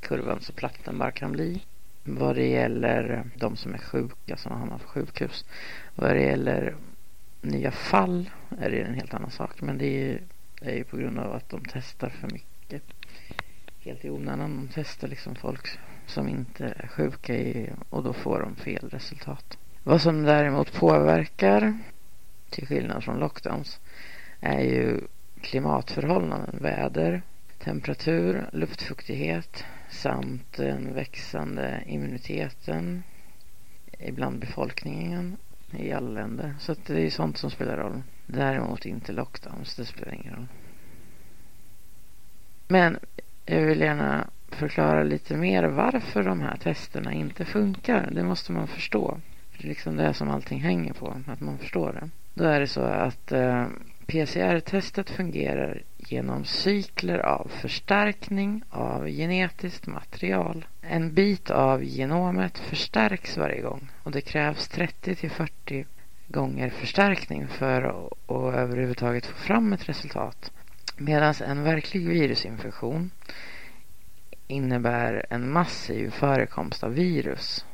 kurvan 0.00 0.40
så 0.40 0.52
platt 0.52 0.78
den 0.84 0.98
bara 0.98 1.10
kan 1.10 1.32
bli. 1.32 1.62
Vad 2.04 2.36
det 2.36 2.48
gäller 2.48 3.24
de 3.34 3.56
som 3.56 3.74
är 3.74 3.78
sjuka 3.78 4.36
som 4.36 4.52
hamnar 4.52 4.78
på 4.78 4.88
sjukhus. 4.88 5.44
Vad 5.94 6.10
det 6.10 6.22
gäller 6.22 6.76
nya 7.40 7.70
fall 7.70 8.30
är 8.58 8.70
det 8.70 8.80
en 8.82 8.94
helt 8.94 9.14
annan 9.14 9.30
sak. 9.30 9.60
Men 9.60 9.78
det 9.78 9.86
är 9.86 10.06
ju, 10.06 10.18
det 10.60 10.70
är 10.70 10.76
ju 10.76 10.84
på 10.84 10.96
grund 10.96 11.18
av 11.18 11.32
att 11.32 11.48
de 11.48 11.62
testar 11.72 12.08
för 12.08 12.28
mycket. 12.32 12.82
Helt 13.78 14.04
i 14.04 14.10
onödan. 14.10 14.56
De 14.56 14.68
testar 14.74 15.08
liksom 15.08 15.34
folk 15.34 15.68
som 16.06 16.28
inte 16.28 16.64
är 16.64 16.86
sjuka 16.86 17.34
i, 17.34 17.70
och 17.90 18.02
då 18.02 18.12
får 18.12 18.40
de 18.40 18.56
fel 18.56 18.88
resultat. 18.88 19.58
Vad 19.88 20.00
som 20.00 20.22
däremot 20.22 20.72
påverkar, 20.72 21.78
till 22.50 22.66
skillnad 22.66 23.04
från 23.04 23.18
lockdowns, 23.18 23.80
är 24.40 24.60
ju 24.60 25.00
klimatförhållanden, 25.40 26.58
väder, 26.60 27.22
temperatur, 27.58 28.48
luftfuktighet 28.52 29.64
samt 29.90 30.52
den 30.56 30.94
växande 30.94 31.82
immuniteten 31.86 33.02
ibland 33.98 34.38
befolkningen 34.38 35.36
i 35.70 35.92
alla 35.92 36.10
länder. 36.10 36.54
Så 36.60 36.74
det 36.86 37.06
är 37.06 37.10
sånt 37.10 37.38
som 37.38 37.50
spelar 37.50 37.76
roll. 37.76 38.02
Däremot 38.26 38.86
inte 38.86 39.12
lockdowns, 39.12 39.76
det 39.76 39.84
spelar 39.84 40.14
ingen 40.14 40.34
roll. 40.34 40.46
Men 42.68 42.98
jag 43.46 43.60
vill 43.60 43.80
gärna 43.80 44.30
förklara 44.48 45.02
lite 45.02 45.36
mer 45.36 45.64
varför 45.64 46.22
de 46.22 46.40
här 46.40 46.56
testerna 46.56 47.12
inte 47.12 47.44
funkar. 47.44 48.10
Det 48.10 48.22
måste 48.22 48.52
man 48.52 48.66
förstå. 48.68 49.18
Det 49.58 49.66
är 49.66 49.68
liksom 49.68 49.96
det 49.96 50.14
som 50.14 50.30
allting 50.30 50.60
hänger 50.60 50.92
på, 50.92 51.16
att 51.26 51.40
man 51.40 51.58
förstår 51.58 51.92
det. 51.92 52.10
Då 52.34 52.44
är 52.44 52.60
det 52.60 52.66
så 52.66 52.80
att 52.80 53.32
eh, 53.32 53.66
PCR-testet 54.06 55.10
fungerar 55.10 55.82
genom 55.96 56.44
cykler 56.44 57.18
av 57.18 57.48
förstärkning 57.48 58.62
av 58.70 59.06
genetiskt 59.06 59.86
material. 59.86 60.66
En 60.80 61.14
bit 61.14 61.50
av 61.50 61.84
genomet 61.84 62.58
förstärks 62.58 63.36
varje 63.36 63.60
gång 63.60 63.88
och 64.02 64.12
det 64.12 64.20
krävs 64.20 64.68
30 64.68 65.14
till 65.14 65.30
40 65.30 65.86
gånger 66.28 66.70
förstärkning 66.70 67.48
för 67.48 67.82
att 67.82 68.54
överhuvudtaget 68.56 69.26
få 69.26 69.36
fram 69.36 69.72
ett 69.72 69.88
resultat. 69.88 70.52
Medan 70.96 71.34
en 71.46 71.62
verklig 71.62 72.08
virusinfektion 72.08 73.10
innebär 74.46 75.26
en 75.30 75.52
massiv 75.52 76.10
förekomst 76.10 76.84
av 76.84 76.94
virus. 76.94 77.64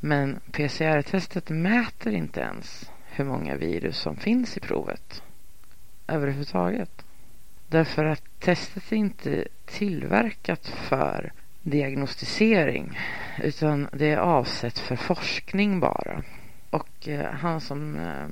Men 0.00 0.40
PCR-testet 0.52 1.50
mäter 1.50 2.14
inte 2.14 2.40
ens 2.40 2.90
hur 3.06 3.24
många 3.24 3.56
virus 3.56 3.98
som 3.98 4.16
finns 4.16 4.56
i 4.56 4.60
provet 4.60 5.22
överhuvudtaget. 6.06 7.04
Därför 7.68 8.04
att 8.04 8.22
testet 8.38 8.92
är 8.92 8.96
inte 8.96 9.48
tillverkat 9.64 10.66
för 10.66 11.32
diagnostisering 11.62 12.98
utan 13.42 13.88
det 13.92 14.10
är 14.10 14.16
avsett 14.16 14.78
för 14.78 14.96
forskning 14.96 15.80
bara. 15.80 16.22
Och 16.70 17.08
eh, 17.08 17.30
han 17.32 17.60
som 17.60 17.96
eh, 17.96 18.28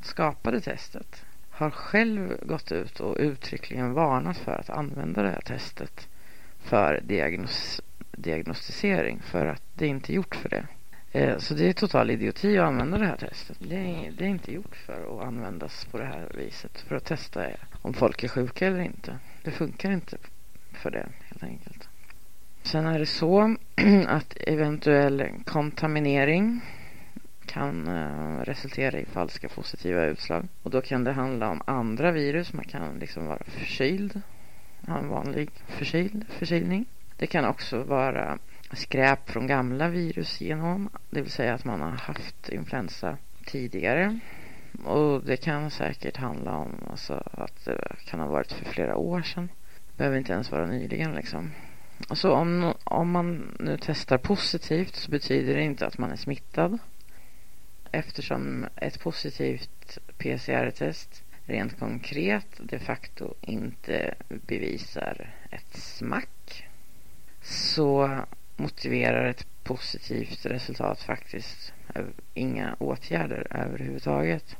skapade 0.00 0.60
testet 0.60 1.24
har 1.50 1.70
själv 1.70 2.38
gått 2.42 2.72
ut 2.72 3.00
och 3.00 3.16
uttryckligen 3.18 3.92
varnat 3.92 4.36
för 4.36 4.52
att 4.52 4.70
använda 4.70 5.22
det 5.22 5.30
här 5.30 5.40
testet 5.40 6.08
för 6.58 7.00
diagnos 7.04 7.80
diagnostisering 8.12 9.20
för 9.22 9.46
att 9.46 9.62
det 9.74 9.84
är 9.84 9.88
inte 9.88 10.14
gjort 10.14 10.34
för 10.34 10.48
det. 10.48 10.66
Eh, 11.16 11.38
så 11.38 11.54
det 11.54 11.68
är 11.68 11.72
total 11.72 12.10
idioti 12.10 12.58
att 12.58 12.68
använda 12.68 12.98
det 12.98 13.06
här 13.06 13.16
testet. 13.16 13.56
Det 13.60 13.76
är, 13.76 14.12
det 14.18 14.24
är, 14.24 14.28
inte 14.28 14.52
gjort 14.52 14.76
för 14.76 14.92
att 14.92 15.26
användas 15.26 15.84
på 15.84 15.98
det 15.98 16.04
här 16.04 16.32
viset. 16.34 16.80
För 16.80 16.96
att 16.96 17.04
testa 17.04 17.46
om 17.82 17.94
folk 17.94 18.24
är 18.24 18.28
sjuka 18.28 18.66
eller 18.66 18.80
inte. 18.80 19.18
Det 19.42 19.50
funkar 19.50 19.90
inte 19.90 20.16
för 20.72 20.90
det 20.90 21.08
helt 21.24 21.42
enkelt. 21.42 21.88
Sen 22.62 22.86
är 22.86 22.98
det 22.98 23.06
så 23.06 23.56
att 24.06 24.36
eventuell 24.40 25.28
kontaminering 25.44 26.60
kan 27.46 27.88
eh, 27.88 28.44
resultera 28.44 28.98
i 28.98 29.04
falska 29.04 29.48
positiva 29.48 30.04
utslag. 30.04 30.48
Och 30.62 30.70
då 30.70 30.80
kan 30.80 31.04
det 31.04 31.12
handla 31.12 31.50
om 31.50 31.62
andra 31.64 32.12
virus. 32.12 32.52
Man 32.52 32.64
kan 32.64 32.98
liksom 32.98 33.26
vara 33.26 33.42
förkyld, 33.44 34.20
ha 34.86 34.98
en 34.98 35.08
vanlig 35.08 35.50
förkyld, 35.66 36.24
förkylning. 36.28 36.84
Det 37.16 37.26
kan 37.26 37.44
också 37.44 37.82
vara 37.82 38.38
skräp 38.72 39.30
från 39.30 39.46
gamla 39.46 39.88
virusgenom, 39.88 40.88
det 41.10 41.20
vill 41.20 41.30
säga 41.30 41.54
att 41.54 41.64
man 41.64 41.80
har 41.80 41.90
haft 41.90 42.48
influensa 42.48 43.18
tidigare. 43.46 44.18
Och 44.84 45.24
det 45.24 45.36
kan 45.36 45.70
säkert 45.70 46.16
handla 46.16 46.56
om 46.56 46.74
alltså, 46.90 47.22
att 47.32 47.64
det 47.64 47.96
kan 48.06 48.20
ha 48.20 48.26
varit 48.26 48.52
för 48.52 48.64
flera 48.64 48.96
år 48.96 49.22
sedan. 49.22 49.48
Det 49.74 49.96
behöver 49.96 50.18
inte 50.18 50.32
ens 50.32 50.50
vara 50.50 50.66
nyligen 50.66 51.14
liksom. 51.14 51.50
Så 52.10 52.32
om, 52.32 52.74
om 52.84 53.10
man 53.10 53.56
nu 53.60 53.78
testar 53.80 54.18
positivt 54.18 54.96
så 54.96 55.10
betyder 55.10 55.54
det 55.54 55.62
inte 55.62 55.86
att 55.86 55.98
man 55.98 56.10
är 56.10 56.16
smittad. 56.16 56.78
Eftersom 57.92 58.66
ett 58.76 59.00
positivt 59.00 59.98
PCR-test 60.18 61.22
rent 61.44 61.78
konkret 61.78 62.46
de 62.58 62.78
facto 62.78 63.34
inte 63.40 64.14
bevisar 64.28 65.34
ett 65.50 65.76
smack 65.76 66.68
så 67.42 68.20
motiverar 68.56 69.24
ett 69.24 69.46
positivt 69.64 70.46
resultat 70.46 71.00
faktiskt 71.00 71.72
inga 72.34 72.76
åtgärder 72.78 73.46
överhuvudtaget. 73.50 74.56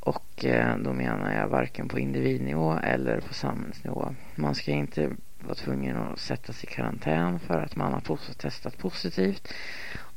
Och 0.00 0.44
eh, 0.44 0.78
då 0.78 0.92
menar 0.92 1.34
jag 1.34 1.48
varken 1.48 1.88
på 1.88 1.98
individnivå 1.98 2.78
eller 2.82 3.20
på 3.20 3.34
samhällsnivå. 3.34 4.14
Man 4.34 4.54
ska 4.54 4.72
inte 4.72 5.10
vara 5.40 5.54
tvungen 5.54 5.96
att 5.96 6.18
sättas 6.18 6.64
i 6.64 6.66
karantän 6.66 7.38
för 7.38 7.60
att 7.60 7.76
man 7.76 7.92
har 7.92 8.34
testat 8.34 8.78
positivt. 8.78 9.54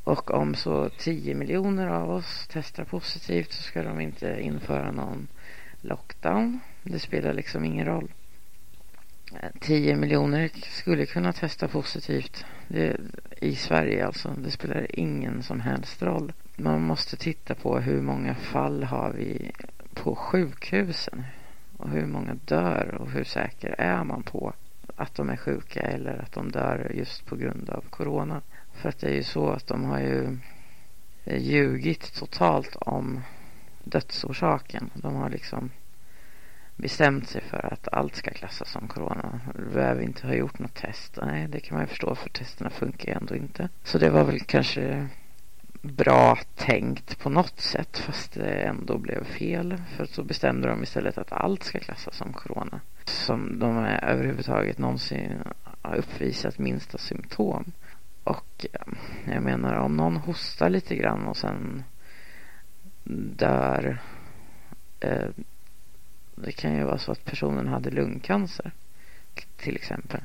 Och 0.04 0.30
om 0.30 0.54
så 0.54 0.88
10 0.88 1.34
miljoner 1.34 1.86
av 1.86 2.10
oss 2.10 2.48
testar 2.52 2.84
positivt 2.84 3.52
så 3.52 3.62
ska 3.62 3.82
de 3.82 4.00
inte 4.00 4.40
införa 4.40 4.90
någon 4.90 5.28
lockdown. 5.80 6.60
Det 6.82 6.98
spelar 6.98 7.32
liksom 7.32 7.64
ingen 7.64 7.86
roll. 7.86 8.12
10 9.60 9.96
miljoner 9.96 10.50
skulle 10.54 11.06
kunna 11.06 11.32
testa 11.32 11.68
positivt 11.68 12.44
det, 12.68 12.96
i 13.40 13.54
Sverige 13.54 14.06
alltså. 14.06 14.34
Det 14.38 14.50
spelar 14.50 14.86
ingen 14.98 15.42
som 15.42 15.60
helst 15.60 16.02
roll. 16.02 16.32
Man 16.56 16.82
måste 16.82 17.16
titta 17.16 17.54
på 17.54 17.78
hur 17.78 18.02
många 18.02 18.34
fall 18.34 18.82
har 18.82 19.12
vi 19.12 19.50
på 19.94 20.14
sjukhusen 20.14 21.24
och 21.76 21.90
hur 21.90 22.06
många 22.06 22.34
dör 22.34 22.94
och 23.00 23.10
hur 23.10 23.24
säker 23.24 23.74
är 23.78 24.04
man 24.04 24.22
på 24.22 24.52
att 24.96 25.14
de 25.14 25.28
är 25.28 25.36
sjuka 25.36 25.80
eller 25.80 26.18
att 26.22 26.32
de 26.32 26.50
dör 26.50 26.92
just 26.94 27.26
på 27.26 27.36
grund 27.36 27.70
av 27.70 27.84
corona. 27.90 28.42
För 28.72 28.88
att 28.88 28.98
det 28.98 29.08
är 29.08 29.14
ju 29.14 29.22
så 29.22 29.50
att 29.50 29.66
de 29.66 29.84
har 29.84 30.00
ju 30.00 30.38
eh, 31.24 31.42
ljugit 31.42 32.14
totalt 32.14 32.76
om 32.76 33.20
dödsorsaken. 33.84 34.90
De 34.94 35.14
har 35.14 35.30
liksom 35.30 35.70
bestämt 36.76 37.28
sig 37.28 37.40
för 37.40 37.72
att 37.72 37.88
allt 37.92 38.16
ska 38.16 38.30
klassas 38.30 38.70
som 38.70 38.88
corona. 38.88 39.40
Du 39.54 39.64
behöver 39.74 40.02
inte 40.02 40.26
ha 40.26 40.34
gjort 40.34 40.58
något 40.58 40.74
test. 40.74 41.18
Nej, 41.22 41.48
det 41.48 41.60
kan 41.60 41.76
man 41.76 41.84
ju 41.84 41.88
förstå 41.88 42.14
för 42.14 42.30
testerna 42.30 42.70
funkar 42.70 43.08
ju 43.08 43.14
ändå 43.14 43.36
inte. 43.36 43.68
Så 43.82 43.98
det 43.98 44.10
var 44.10 44.24
väl 44.24 44.40
kanske 44.40 45.08
bra 45.82 46.38
tänkt 46.56 47.18
på 47.18 47.30
något 47.30 47.60
sätt 47.60 47.98
fast 47.98 48.34
det 48.34 48.54
ändå 48.54 48.98
blev 48.98 49.24
fel. 49.24 49.82
För 49.96 50.04
så 50.04 50.22
bestämde 50.22 50.68
de 50.68 50.82
istället 50.82 51.18
att 51.18 51.32
allt 51.32 51.64
ska 51.64 51.78
klassas 51.78 52.16
som 52.16 52.32
corona. 52.32 52.80
Som 53.04 53.58
de 53.58 53.78
överhuvudtaget 53.84 54.78
någonsin 54.78 55.42
har 55.82 55.96
uppvisat 55.96 56.58
minsta 56.58 56.98
symptom. 56.98 57.72
Och 58.24 58.66
eh, 58.72 59.32
jag 59.34 59.42
menar 59.42 59.74
om 59.74 59.96
någon 59.96 60.16
hostar 60.16 60.70
lite 60.70 60.96
grann 60.96 61.26
och 61.26 61.36
sen 61.36 61.84
dör 63.36 63.98
eh, 65.00 65.28
det 66.36 66.52
kan 66.52 66.76
ju 66.76 66.84
vara 66.84 66.98
så 66.98 67.12
att 67.12 67.24
personen 67.24 67.68
hade 67.68 67.90
lungcancer 67.90 68.72
till 69.56 69.76
exempel. 69.76 70.20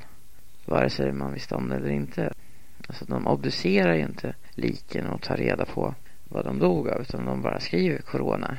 Vare 0.66 0.90
sig 0.90 1.12
man 1.12 1.34
visste 1.34 1.56
om 1.56 1.70
det 1.70 1.76
eller 1.76 1.90
inte. 1.90 2.34
Alltså 2.88 3.06
de 3.06 3.28
obducerar 3.28 3.94
ju 3.94 4.02
inte 4.02 4.36
liken 4.52 5.08
och 5.08 5.22
tar 5.22 5.38
reda 5.38 5.66
på 5.66 5.96
vad 6.24 6.46
de 6.46 6.60
dog 6.60 6.90
av 6.90 7.02
utan 7.02 7.26
de 7.26 7.42
bara 7.42 7.60
skriver 7.60 7.98
corona. 7.98 8.58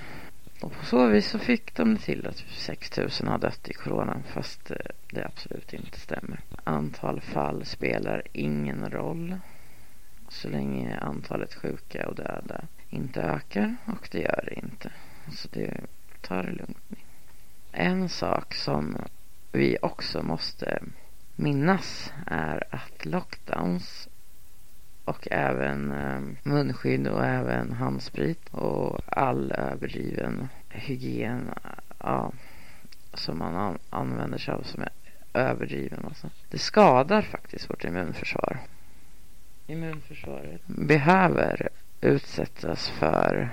Och 0.60 0.72
på 0.72 0.84
så 0.84 1.06
vis 1.06 1.28
så 1.28 1.38
fick 1.38 1.74
de 1.74 1.94
det 1.94 2.00
till 2.00 2.26
att 2.26 2.44
6000 2.56 3.28
har 3.28 3.38
dött 3.38 3.68
i 3.68 3.72
corona 3.72 4.22
fast 4.26 4.70
eh, 4.70 4.76
det 5.10 5.24
absolut 5.24 5.72
inte 5.72 6.00
stämmer. 6.00 6.40
Antal 6.64 7.20
fall 7.20 7.64
spelar 7.64 8.22
ingen 8.32 8.90
roll 8.90 9.36
så 10.28 10.48
länge 10.48 10.98
antalet 10.98 11.54
sjuka 11.54 12.08
och 12.08 12.14
döda 12.14 12.64
inte 12.90 13.22
ökar 13.22 13.76
och 13.86 14.08
det 14.12 14.20
gör 14.20 14.44
det 14.46 14.54
inte. 14.54 14.92
Så 15.32 15.48
det 15.52 15.80
tar 16.20 16.42
det 16.42 16.52
lugnt. 16.52 16.78
En 17.72 18.08
sak 18.08 18.54
som 18.54 18.96
vi 19.52 19.78
också 19.82 20.22
måste 20.22 20.82
minnas 21.36 22.12
är 22.26 22.64
att 22.70 23.04
lockdowns 23.04 24.08
och 25.04 25.28
även 25.30 25.92
eh, 25.92 26.20
munskydd 26.42 27.06
och 27.06 27.24
även 27.24 27.72
handsprit 27.72 28.48
och 28.50 29.00
all 29.06 29.52
överdriven 29.52 30.48
hygien 30.68 31.50
ja, 31.98 32.32
som 33.14 33.38
man 33.38 33.56
an 33.56 33.78
använder 33.90 34.38
sig 34.38 34.54
av 34.54 34.62
som 34.62 34.82
är 34.82 34.90
överdriven. 35.32 36.04
Alltså. 36.04 36.30
Det 36.48 36.58
skadar 36.58 37.22
faktiskt 37.22 37.70
vårt 37.70 37.84
immunförsvar. 37.84 38.58
Immunförsvaret 39.66 40.60
behöver 40.66 41.68
utsättas 42.00 42.88
för 42.88 43.50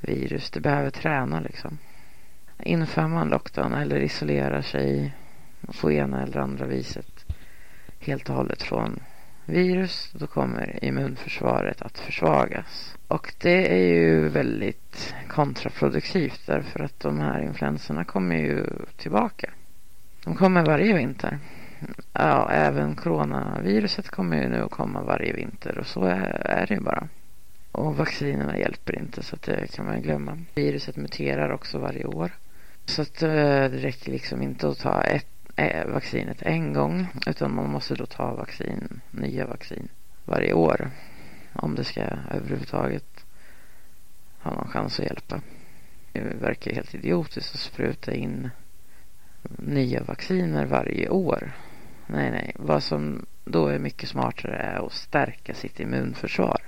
virus. 0.00 0.50
Det 0.50 0.60
behöver 0.60 0.90
träna 0.90 1.40
liksom. 1.40 1.78
Inför 2.62 3.08
man 3.08 3.28
lockdown 3.28 3.72
eller 3.74 4.00
isolerar 4.00 4.62
sig 4.62 5.14
på 5.80 5.92
ena 5.92 6.22
eller 6.22 6.36
andra 6.40 6.66
viset 6.66 7.24
helt 8.00 8.28
och 8.28 8.36
hållet 8.36 8.62
från 8.62 9.00
virus, 9.44 10.10
då 10.12 10.26
kommer 10.26 10.84
immunförsvaret 10.84 11.82
att 11.82 11.98
försvagas. 11.98 12.96
Och 13.08 13.34
det 13.38 13.72
är 13.72 13.94
ju 13.94 14.28
väldigt 14.28 15.14
kontraproduktivt 15.28 16.40
därför 16.46 16.80
att 16.80 17.00
de 17.00 17.20
här 17.20 17.42
influenserna 17.42 18.04
kommer 18.04 18.36
ju 18.36 18.66
tillbaka. 18.96 19.50
De 20.24 20.34
kommer 20.34 20.64
varje 20.64 20.94
vinter. 20.94 21.38
Ja, 22.12 22.50
även 22.50 22.94
coronaviruset 22.94 24.10
kommer 24.10 24.42
ju 24.42 24.48
nu 24.48 24.62
att 24.62 24.70
komma 24.70 25.02
varje 25.02 25.32
vinter 25.32 25.78
och 25.78 25.86
så 25.86 26.04
är, 26.04 26.66
det 26.68 26.74
ju 26.74 26.80
bara. 26.80 27.08
Och 27.72 27.96
vaccinerna 27.96 28.58
hjälper 28.58 28.98
inte 28.98 29.22
så 29.22 29.36
det 29.40 29.74
kan 29.74 29.86
man 29.86 30.02
glömma. 30.02 30.38
Viruset 30.54 30.96
muterar 30.96 31.50
också 31.50 31.78
varje 31.78 32.04
år. 32.04 32.30
Så 32.86 33.02
att 33.02 33.22
eh, 33.22 33.28
det 33.28 33.68
räcker 33.68 34.12
liksom 34.12 34.42
inte 34.42 34.68
att 34.68 34.78
ta 34.78 35.02
ett, 35.02 35.26
äh, 35.56 35.86
vaccinet 35.86 36.42
en 36.42 36.72
gång 36.72 37.06
utan 37.26 37.54
man 37.54 37.70
måste 37.70 37.94
då 37.94 38.06
ta 38.06 38.34
vaccin, 38.34 39.00
nya 39.10 39.46
vaccin 39.46 39.88
varje 40.24 40.52
år 40.52 40.90
om 41.52 41.74
det 41.74 41.84
ska 41.84 42.00
överhuvudtaget 42.30 43.24
ha 44.38 44.54
någon 44.54 44.68
chans 44.68 45.00
att 45.00 45.06
hjälpa. 45.06 45.40
Det 46.12 46.20
verkar 46.20 46.74
helt 46.74 46.94
idiotiskt 46.94 47.54
att 47.54 47.60
spruta 47.60 48.14
in 48.14 48.50
nya 49.58 50.02
vacciner 50.02 50.66
varje 50.66 51.08
år. 51.08 51.52
Nej, 52.06 52.30
nej. 52.30 52.52
Vad 52.58 52.82
som 52.82 53.26
då 53.44 53.66
är 53.66 53.78
mycket 53.78 54.08
smartare 54.08 54.56
är 54.56 54.86
att 54.86 54.92
stärka 54.92 55.54
sitt 55.54 55.80
immunförsvar. 55.80 56.62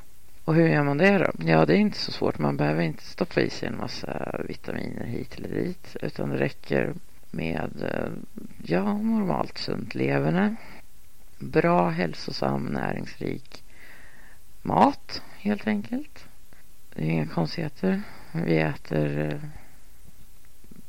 Och 0.47 0.55
hur 0.55 0.69
gör 0.69 0.83
man 0.83 0.99
det 0.99 1.19
då? 1.19 1.33
Ja, 1.47 1.67
det 1.67 1.75
är 1.75 1.79
inte 1.79 1.99
så 1.99 2.13
svårt. 2.13 2.39
Man 2.39 2.57
behöver 2.57 2.83
inte 2.83 3.03
stoppa 3.03 3.41
i 3.41 3.51
sig 3.51 3.69
en 3.69 3.77
massa 3.77 4.41
vitaminer 4.49 5.05
hit 5.05 5.35
eller 5.35 5.49
dit. 5.49 5.97
Utan 6.03 6.31
det 6.31 6.39
räcker 6.39 6.95
med, 7.31 7.83
eh, 7.83 8.11
ja, 8.65 8.99
normalt 8.99 9.59
sunt 9.59 9.95
leverne. 9.95 10.57
Bra, 11.39 11.89
hälsosam, 11.89 12.65
näringsrik 12.65 13.65
mat, 14.63 15.23
helt 15.39 15.67
enkelt. 15.67 16.29
Det 16.95 17.03
är 17.03 17.11
inga 17.11 17.27
konstigheter. 17.27 18.03
Vi 18.33 18.59
äter, 18.59 19.19
eh, 19.19 19.49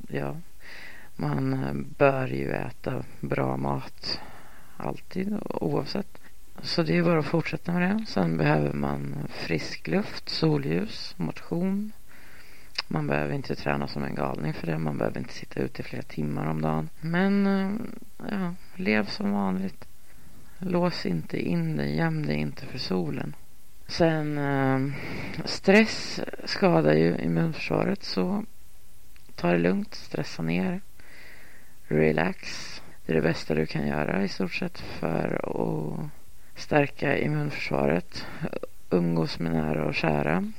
ja, 0.08 0.36
man 1.16 1.86
bör 1.98 2.28
ju 2.28 2.52
äta 2.52 3.04
bra 3.20 3.58
mat 3.58 4.20
alltid, 4.78 5.38
oavsett. 5.44 6.17
Så 6.62 6.84
det 6.84 6.98
är 6.98 7.04
bara 7.04 7.20
att 7.20 7.26
fortsätta 7.26 7.72
med 7.72 7.82
det. 7.82 8.06
Sen 8.06 8.38
behöver 8.38 8.74
man 8.74 9.28
frisk 9.30 9.88
luft, 9.88 10.30
solljus, 10.30 11.14
motion. 11.18 11.92
Man 12.88 13.08
behöver 13.08 13.34
inte 13.34 13.56
träna 13.56 13.88
som 13.88 14.04
en 14.04 14.16
galning 14.16 14.54
för 14.54 14.68
det. 14.68 14.78
Man 14.78 14.98
behöver 14.98 15.20
inte 15.20 15.34
sitta 15.34 15.60
ute 15.60 15.84
flera 15.84 16.04
timmar 16.04 16.46
om 16.46 16.62
dagen. 16.62 16.90
Men 17.02 17.48
eh, 17.48 17.72
ja, 18.32 18.54
lev 18.76 19.06
som 19.06 19.32
vanligt. 19.32 19.88
Lås 20.60 21.06
inte 21.06 21.40
in 21.40 21.78
dig, 21.78 21.96
göm 21.96 22.26
dig 22.26 22.36
inte 22.36 22.66
för 22.66 22.78
solen. 22.78 23.36
Sen 23.88 24.38
eh, 24.38 24.94
stress 25.46 26.20
skadar 26.46 26.94
ju 26.94 27.18
immunförsvaret 27.18 28.04
så 28.04 28.44
ta 29.36 29.52
det 29.52 29.58
lugnt, 29.58 29.96
stressa 29.96 30.44
ner, 30.44 30.82
relax. 31.88 32.82
Det 33.06 33.12
är 33.12 33.16
det 33.16 33.22
bästa 33.22 33.56
du 33.56 33.66
kan 33.66 33.88
göra 33.88 34.24
i 34.24 34.28
stort 34.28 34.54
sett 34.54 34.80
för 34.80 35.42
att 35.44 36.17
stärka 36.58 37.18
immunförsvaret. 37.18 38.26
umgås 38.90 39.40
med 39.40 39.52
nära 39.52 39.86
och 39.86 39.96
kära. 39.96 40.52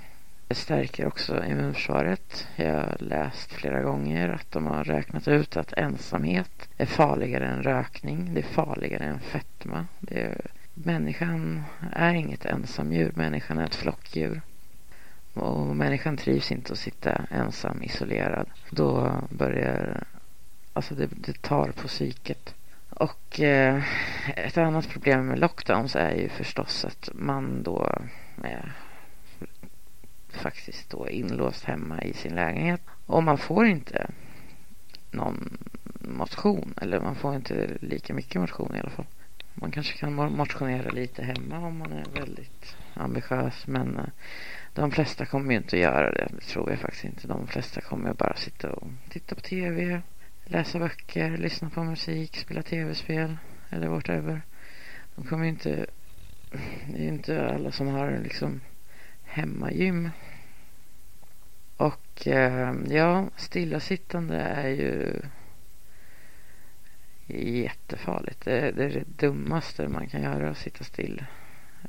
Det 0.48 0.54
stärker 0.54 1.06
också 1.06 1.44
immunförsvaret. 1.44 2.48
Jag 2.56 2.74
har 2.74 2.96
läst 2.98 3.52
flera 3.52 3.82
gånger 3.82 4.28
att 4.28 4.50
de 4.50 4.66
har 4.66 4.84
räknat 4.84 5.28
ut 5.28 5.56
att 5.56 5.72
ensamhet 5.72 6.68
är 6.76 6.86
farligare 6.86 7.46
än 7.46 7.62
rökning. 7.62 8.34
Det 8.34 8.40
är 8.40 8.44
farligare 8.44 9.04
än 9.04 9.20
fetma. 9.20 9.86
Det 10.00 10.20
är, 10.20 10.40
människan 10.74 11.64
är 11.92 12.14
inget 12.14 12.44
ensamdjur. 12.44 13.12
Människan 13.14 13.58
är 13.58 13.64
ett 13.64 13.74
flockdjur. 13.74 14.40
Och 15.34 15.76
människan 15.76 16.16
trivs 16.16 16.52
inte 16.52 16.72
att 16.72 16.78
sitta 16.78 17.22
ensam, 17.30 17.82
isolerad. 17.82 18.46
Då 18.70 19.12
börjar... 19.30 20.04
Alltså 20.72 20.94
det, 20.94 21.06
det 21.10 21.42
tar 21.42 21.68
på 21.68 21.88
psyket. 21.88 22.54
Och 22.98 23.40
eh, 23.40 23.82
ett 24.36 24.58
annat 24.58 24.88
problem 24.88 25.26
med 25.26 25.38
lockdowns 25.38 25.96
är 25.96 26.14
ju 26.14 26.28
förstås 26.28 26.84
att 26.84 27.10
man 27.14 27.62
då 27.62 27.98
är 28.42 28.72
faktiskt 30.28 30.90
då 30.90 31.08
inlåst 31.08 31.64
hemma 31.64 32.02
i 32.02 32.12
sin 32.12 32.34
lägenhet. 32.34 32.80
Och 33.06 33.22
man 33.22 33.38
får 33.38 33.66
inte 33.66 34.10
någon 35.10 35.58
motion. 36.00 36.74
Eller 36.80 37.00
man 37.00 37.14
får 37.14 37.36
inte 37.36 37.76
lika 37.80 38.14
mycket 38.14 38.40
motion 38.40 38.76
i 38.76 38.80
alla 38.80 38.90
fall. 38.90 39.06
Man 39.54 39.70
kanske 39.70 39.98
kan 39.98 40.14
motionera 40.14 40.90
lite 40.90 41.22
hemma 41.22 41.58
om 41.58 41.78
man 41.78 41.92
är 41.92 42.04
väldigt 42.14 42.76
ambitiös. 42.94 43.66
Men 43.66 43.96
eh, 43.96 44.04
de 44.74 44.90
flesta 44.90 45.26
kommer 45.26 45.50
ju 45.50 45.56
inte 45.56 45.76
att 45.76 45.82
göra 45.82 46.12
det. 46.12 46.28
Det 46.30 46.40
tror 46.40 46.70
jag 46.70 46.78
faktiskt 46.78 47.04
inte. 47.04 47.28
De 47.28 47.46
flesta 47.46 47.80
kommer 47.80 48.14
bara 48.14 48.36
sitta 48.36 48.72
och 48.72 48.88
titta 49.08 49.34
på 49.34 49.40
tv, 49.40 50.02
läsa 50.48 50.78
böcker, 50.78 51.36
lyssna 51.36 51.70
på 51.70 51.84
musik, 51.84 52.36
spela 52.36 52.62
tv-spel 52.62 53.36
eller 53.70 53.88
whatever. 53.88 54.42
De 55.14 55.24
kommer 55.24 55.44
ju 55.44 55.50
inte... 55.50 55.86
Det 56.92 57.04
är 57.04 57.08
inte 57.08 57.50
alla 57.50 57.72
som 57.72 57.86
har 57.86 58.20
liksom 58.22 58.60
hemmagym. 59.24 60.10
Och 61.76 62.26
eh, 62.26 62.74
ja, 62.88 63.30
stillasittande 63.36 64.36
är 64.36 64.68
ju 64.68 65.20
jättefarligt. 67.62 68.44
Det, 68.44 68.70
det 68.70 68.84
är 68.84 68.90
det 68.90 69.04
dummaste 69.26 69.88
man 69.88 70.06
kan 70.06 70.22
göra, 70.22 70.50
att 70.50 70.58
sitta 70.58 70.84
still. 70.84 71.24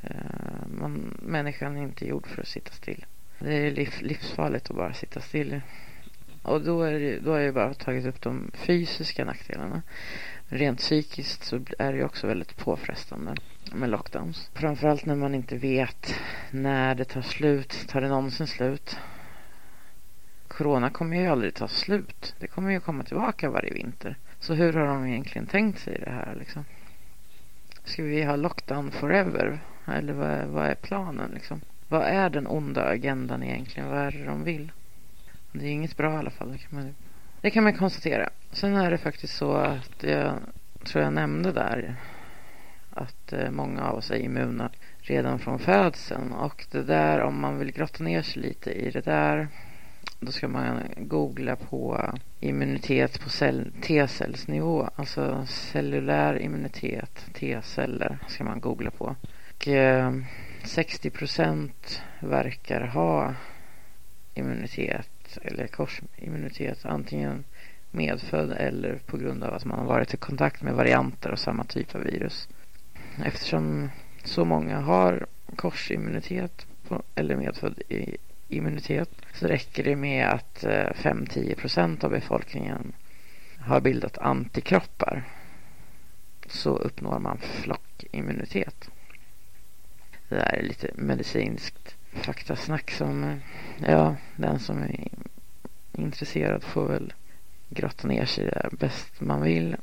Eh, 0.04 0.67
man, 0.67 1.19
människan 1.22 1.78
är 1.78 1.84
inte 1.84 2.08
gjord 2.08 2.28
för 2.28 2.41
att 2.41 2.48
sitta 2.48 2.72
still. 2.72 3.06
Det 3.39 3.54
är 3.54 3.72
liv, 3.72 3.93
livsfarligt 4.02 4.69
att 4.69 4.76
bara 4.76 4.93
sitta 4.93 5.22
still. 5.22 5.62
Och 6.50 6.62
då, 6.62 6.82
är 6.82 7.00
det, 7.00 7.20
då 7.20 7.32
har 7.32 7.40
jag 7.40 7.54
bara 7.54 7.74
tagit 7.74 8.06
upp 8.06 8.22
de 8.22 8.52
fysiska 8.54 9.26
nackdelarna. 9.26 9.82
Rent 10.48 10.80
psykiskt 10.80 11.44
så 11.44 11.60
är 11.80 11.94
det 11.94 12.04
också 12.04 12.28
väldigt 12.28 12.58
påfrestande 12.58 13.36
med 13.74 13.90
lockdowns. 13.90 14.50
Framförallt 14.54 15.06
när 15.06 15.16
man 15.16 15.36
inte 15.36 15.58
vet 15.58 16.16
när 16.52 16.96
det 16.96 17.06
tar 17.06 17.22
slut. 17.22 17.86
Tar 17.88 18.02
det 18.02 18.08
någonsin 18.08 18.48
slut? 18.48 18.98
Corona 20.48 20.90
kommer 20.90 21.18
ju 21.18 21.28
aldrig 21.28 21.54
ta 21.54 21.68
slut. 21.68 22.36
Det 22.40 22.48
kommer 22.48 22.72
ju 22.72 22.80
komma 22.80 23.04
tillbaka 23.04 23.50
varje 23.50 23.74
vinter. 23.74 24.18
Så 24.40 24.54
hur 24.54 24.74
har 24.74 24.86
de 24.86 25.08
egentligen 25.08 25.48
tänkt 25.48 25.80
sig 25.80 26.02
det 26.06 26.12
här 26.12 26.36
liksom? 26.40 26.66
Ska 27.84 28.04
vi 28.04 28.24
ha 28.24 28.36
lockdown 28.36 28.92
forever? 28.92 29.60
Eller 29.86 30.14
vad, 30.14 30.48
vad 30.48 30.68
är 30.68 30.76
planen 30.76 31.32
liksom? 31.34 31.62
Vad 31.88 32.04
är 32.04 32.30
den 32.30 32.48
onda 32.48 32.84
agendan 32.84 33.44
egentligen? 33.44 33.90
Vad 33.90 34.00
är 34.00 34.12
det 34.12 34.26
de 34.26 34.44
vill? 34.44 34.72
Det 35.52 35.66
är 35.66 35.72
inget 35.72 35.98
bra 35.98 36.14
i 36.14 36.18
alla 36.18 36.30
fall. 36.30 36.52
Det 36.52 36.58
kan 36.58 36.80
man, 36.80 36.96
det 37.42 37.50
kan 37.50 37.64
man 37.64 37.74
konstatera. 37.74 38.30
Sen 38.52 38.76
är 38.76 38.92
det 38.92 38.98
faktiskt 38.98 39.36
så 39.36 39.54
att 39.54 40.04
jag 40.04 40.34
tror 40.84 41.04
jag 41.04 41.14
nämnde 41.14 41.52
där 41.52 41.96
att 42.90 43.34
eh, 43.34 43.52
många 43.52 43.84
av 43.84 43.98
oss 43.98 44.12
är 44.12 44.16
immuna 44.16 44.70
redan 45.00 45.40
från 45.40 45.60
födseln. 45.60 46.32
Och 46.32 46.66
det 46.72 46.84
där, 46.84 47.22
om 47.22 47.42
man 47.42 47.60
vill 47.60 47.72
grotta 47.72 48.04
ner 48.04 48.22
sig 48.22 48.42
lite 48.42 48.72
i 48.72 48.92
det 48.92 49.02
där 49.02 49.48
då 50.20 50.32
ska 50.32 50.48
man 50.48 50.84
googla 50.98 51.56
på 51.56 52.14
immunitet 52.40 53.20
på 53.20 53.30
T-cellsnivå. 53.82 54.90
Alltså 54.96 55.46
cellulär 55.46 56.42
immunitet, 56.42 57.26
T-celler 57.34 58.18
ska 58.28 58.44
man 58.44 58.60
googla 58.60 58.92
på. 58.92 59.16
Och 59.56 59.68
eh, 59.68 60.14
60 60.64 61.10
procent 61.10 62.02
verkar 62.20 62.82
ha 62.82 63.34
immunitet 64.34 65.10
eller 65.38 65.68
korsimmunitet 65.68 66.86
antingen 66.86 67.44
medfödd 67.92 68.52
eller 68.52 69.00
på 69.06 69.18
grund 69.18 69.44
av 69.44 69.54
att 69.54 69.65
man 69.65 69.80
har 69.80 69.86
varit 69.86 70.13
i 70.13 70.18
kontakt 70.18 70.62
med 70.62 70.74
varianter 70.74 71.30
av 71.30 71.36
samma 71.36 71.63
typ 71.63 71.96
av 71.96 72.02
virus. 72.02 72.50
Eftersom 73.26 73.89
så 74.24 74.46
många 74.46 74.80
har 74.80 75.26
korsimmunitet 75.56 76.65
eller 77.15 77.36
medfödd 77.36 77.82
immunitet 78.48 79.10
så 79.34 79.48
räcker 79.48 79.84
det 79.84 79.96
med 79.96 80.28
att 80.28 80.63
5-10 80.63 81.50
eh, 81.50 81.56
procent 81.56 82.04
av 82.04 82.12
befolkningen 82.12 82.94
har 83.60 83.82
bildat 83.82 84.18
antikroppar 84.18 85.24
så 86.48 86.78
uppnår 86.78 87.20
man 87.20 87.38
flockimmunitet. 87.38 88.89
Det 90.30 90.36
där 90.36 90.56
är 90.56 90.63
lite 90.63 90.92
medicinskt 90.96 91.96
faktasnack 92.13 92.91
som, 92.91 93.24
eh, 93.24 93.38
ja, 93.88 94.15
den 94.36 94.60
som 94.60 94.78
är 94.84 95.08
intresserad 95.93 96.63
får 96.63 96.88
väl 96.88 97.13
grotta 97.69 98.08
ner 98.08 98.26
sig 98.26 98.45
där 98.45 98.69
bäst 98.80 99.22
man 99.22 99.41
vill. 99.41 99.76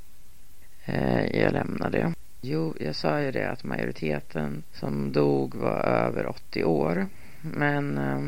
Eh, 0.84 1.40
jag 1.40 1.52
lämnar 1.52 1.90
det. 1.90 2.12
Jo, 2.40 2.74
jag 2.80 2.94
sa 2.94 3.20
ju 3.20 3.30
det 3.30 3.50
att 3.50 3.64
majoriteten 3.64 4.62
som 4.72 5.12
dog 5.12 5.54
var 5.54 5.80
över 5.80 6.26
80 6.26 6.64
år. 6.64 7.06
Men 7.40 7.98
eh, 7.98 8.20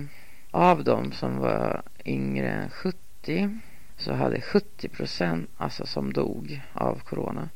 av 0.51 0.85
dem 0.85 1.13
som 1.13 1.37
var 1.37 1.83
yngre 2.05 2.51
än 2.51 2.71
70 2.71 3.59
så 3.97 4.13
hade 4.13 4.41
70 4.41 4.89
procent, 4.89 5.51
alltså 5.57 5.87
som 5.87 6.13
dog 6.13 6.61
av 6.73 7.01
corona, 7.05 7.49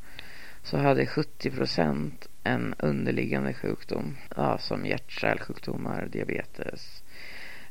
så 0.63 0.79
hade 0.79 1.07
70 1.07 1.51
procent 1.51 2.29
en 2.45 2.75
underliggande 2.79 3.55
sjukdom, 3.55 4.17
ja, 4.37 4.59
som 4.59 4.87
hjärt-kärlsjukdomar, 4.87 6.09
diabetes, 6.13 7.03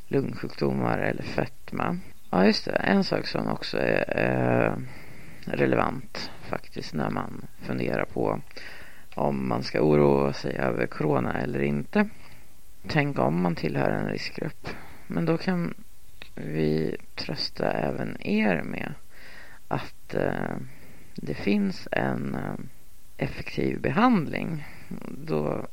lungsjukdomar 0.07 0.97
eller 0.97 1.23
fetma. 1.23 1.97
Ja, 2.29 2.45
just 2.45 2.65
det. 2.65 2.71
En 2.71 3.03
sak 3.03 3.27
som 3.27 3.47
också 3.47 3.77
är 3.77 4.67
eh, 4.67 4.77
relevant 5.45 6.31
faktiskt 6.41 6.93
när 6.93 7.09
man 7.09 7.45
funderar 7.61 8.05
på 8.05 8.41
om 9.15 9.47
man 9.47 9.63
ska 9.63 9.81
oroa 9.81 10.33
sig 10.33 10.57
över 10.57 10.87
corona 10.87 11.33
eller 11.33 11.61
inte. 11.61 12.09
Tänk 12.87 13.19
om 13.19 13.41
man 13.41 13.55
tillhör 13.55 13.89
en 13.89 14.09
riskgrupp. 14.09 14.69
Men 15.07 15.25
då 15.25 15.37
kan 15.37 15.73
vi 16.35 16.97
trösta 17.15 17.71
även 17.71 18.21
er 18.21 18.63
med 18.63 18.93
att 19.67 20.13
eh, 20.13 20.55
det 21.15 21.33
finns 21.33 21.87
en 21.91 22.35
eh, 22.35 22.55
effektiv 23.21 23.81
behandling. 23.81 24.67
Då 25.07 25.67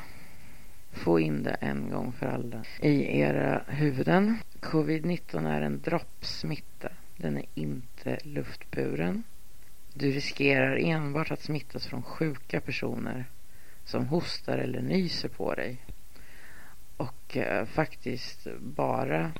Få 0.91 1.19
in 1.19 1.43
det 1.43 1.51
en 1.51 1.89
gång 1.89 2.11
för 2.11 2.25
alla 2.25 2.63
i 2.81 3.19
era 3.19 3.63
huvuden. 3.67 4.37
Covid-19 4.59 5.47
är 5.47 5.61
en 5.61 5.81
droppsmitta. 5.81 6.89
Den 7.17 7.37
är 7.37 7.45
inte 7.55 8.17
luftburen. 8.23 9.23
Du 9.93 10.11
riskerar 10.11 10.77
enbart 10.77 11.31
att 11.31 11.41
smittas 11.41 11.87
från 11.87 12.03
sjuka 12.03 12.61
personer 12.61 13.25
som 13.85 14.07
hostar 14.07 14.57
eller 14.57 14.81
nyser 14.81 15.29
på 15.29 15.53
dig. 15.53 15.77
Och 16.97 17.37
eh, 17.37 17.65
faktiskt 17.65 18.47
bara, 18.59 19.31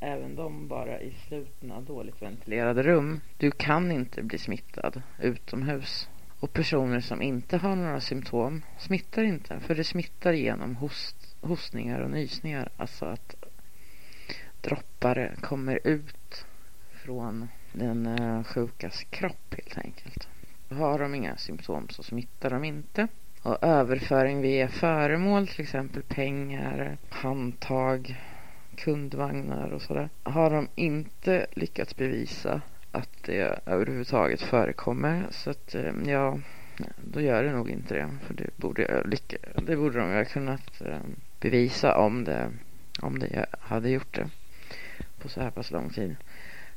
även 0.00 0.36
de 0.36 0.68
bara 0.68 1.00
i 1.00 1.14
slutna 1.28 1.80
dåligt 1.80 2.22
ventilerade 2.22 2.82
rum. 2.82 3.20
Du 3.36 3.50
kan 3.50 3.92
inte 3.92 4.22
bli 4.22 4.38
smittad 4.38 5.02
utomhus. 5.18 6.08
Och 6.40 6.52
personer 6.52 7.00
som 7.00 7.22
inte 7.22 7.56
har 7.56 7.76
några 7.76 8.00
symptom 8.00 8.62
smittar 8.78 9.22
inte. 9.22 9.60
För 9.60 9.74
det 9.74 9.84
smittar 9.84 10.32
genom 10.32 10.76
host, 10.76 11.36
hostningar 11.40 12.00
och 12.00 12.10
nysningar. 12.10 12.68
Alltså 12.76 13.04
att 13.04 13.34
droppar 14.60 15.34
kommer 15.40 15.80
ut 15.84 16.46
från 16.90 17.48
den 17.72 18.06
eh, 18.06 18.44
sjukas 18.44 19.04
kropp 19.04 19.54
helt 19.54 19.78
enkelt. 19.78 20.28
Har 20.70 20.98
de 20.98 21.14
inga 21.14 21.36
symptom 21.36 21.88
så 21.88 22.02
smittar 22.02 22.50
de 22.50 22.64
inte. 22.64 23.08
Och 23.42 23.64
överföring 23.64 24.40
via 24.40 24.68
föremål, 24.68 25.48
till 25.48 25.60
exempel 25.60 26.02
pengar, 26.02 26.98
handtag, 27.08 28.16
kundvagnar 28.78 29.70
och 29.70 29.82
sådär. 29.82 30.08
Har 30.22 30.50
de 30.50 30.68
inte 30.74 31.46
lyckats 31.52 31.96
bevisa 31.96 32.60
att 32.92 33.22
det 33.22 33.60
överhuvudtaget 33.66 34.42
förekommer. 34.42 35.26
Så 35.30 35.50
att 35.50 35.74
eh, 35.74 35.92
ja, 36.06 36.38
då 37.04 37.20
gör 37.20 37.44
det 37.44 37.52
nog 37.52 37.70
inte 37.70 37.94
det. 37.94 38.08
För 38.26 38.34
det 38.34 38.56
borde, 38.56 38.84
eh, 38.84 39.02
det 39.62 39.76
borde 39.76 39.98
de 39.98 40.10
ju 40.10 40.16
ha 40.16 40.24
kunnat 40.24 40.80
eh, 40.80 41.00
bevisa 41.40 41.96
om 41.96 42.24
det, 42.24 42.50
om 43.02 43.18
det 43.18 43.46
hade 43.60 43.90
gjort 43.90 44.14
det 44.14 44.30
på 45.18 45.28
så 45.28 45.40
här 45.40 45.50
pass 45.50 45.70
lång 45.70 45.90
tid. 45.90 46.16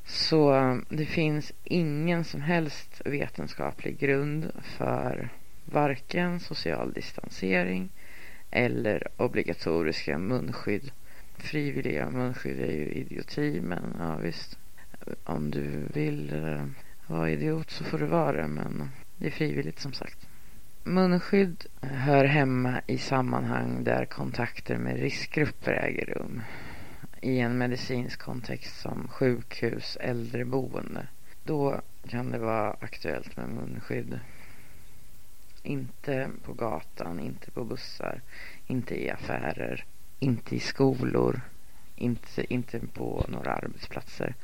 Så 0.05 0.79
det 0.89 1.05
finns 1.05 1.53
ingen 1.63 2.23
som 2.23 2.41
helst 2.41 3.01
vetenskaplig 3.05 3.99
grund 3.99 4.51
för 4.61 5.29
varken 5.65 6.39
social 6.39 6.93
distansering 6.93 7.89
eller 8.51 9.07
obligatoriska 9.17 10.17
munskydd. 10.17 10.91
Frivilliga 11.41 12.09
munskydd 12.09 12.59
är 12.59 12.71
ju 12.71 12.85
idioti, 12.85 13.61
men 13.61 13.95
ja 13.99 14.15
visst. 14.15 14.57
Om 15.23 15.51
du 15.51 15.87
vill 15.93 16.33
eh, 16.33 16.65
vara 17.07 17.29
idiot 17.29 17.71
så 17.71 17.83
får 17.83 17.99
du 17.99 18.05
vara 18.05 18.41
det, 18.41 18.47
men 18.47 18.89
det 19.17 19.27
är 19.27 19.31
frivilligt 19.31 19.79
som 19.79 19.93
sagt. 19.93 20.27
Munskydd 20.83 21.65
hör 21.81 22.25
hemma 22.25 22.81
i 22.87 22.97
sammanhang 22.97 23.83
där 23.83 24.05
kontakter 24.05 24.77
med 24.77 24.99
riskgrupper 24.99 25.71
äger 25.71 26.05
rum 26.05 26.41
i 27.21 27.39
en 27.39 27.57
medicinsk 27.57 28.19
kontext 28.19 28.81
som 28.81 29.07
sjukhus, 29.07 29.97
äldreboende. 30.01 31.07
Då 31.43 31.81
kan 32.07 32.31
det 32.31 32.39
vara 32.39 32.71
aktuellt 32.79 33.37
med 33.37 33.49
munskydd. 33.49 34.19
Inte 35.63 36.29
på 36.43 36.53
gatan, 36.53 37.19
inte 37.19 37.51
på 37.51 37.63
bussar, 37.63 38.21
inte 38.67 39.03
i 39.03 39.09
affärer, 39.09 39.85
inte 40.21 40.55
i 40.55 40.59
skolor, 40.59 41.41
inte, 41.95 42.53
inte 42.53 42.79
på 42.79 43.25
några 43.27 43.53
arbetsplatser. 43.53 44.35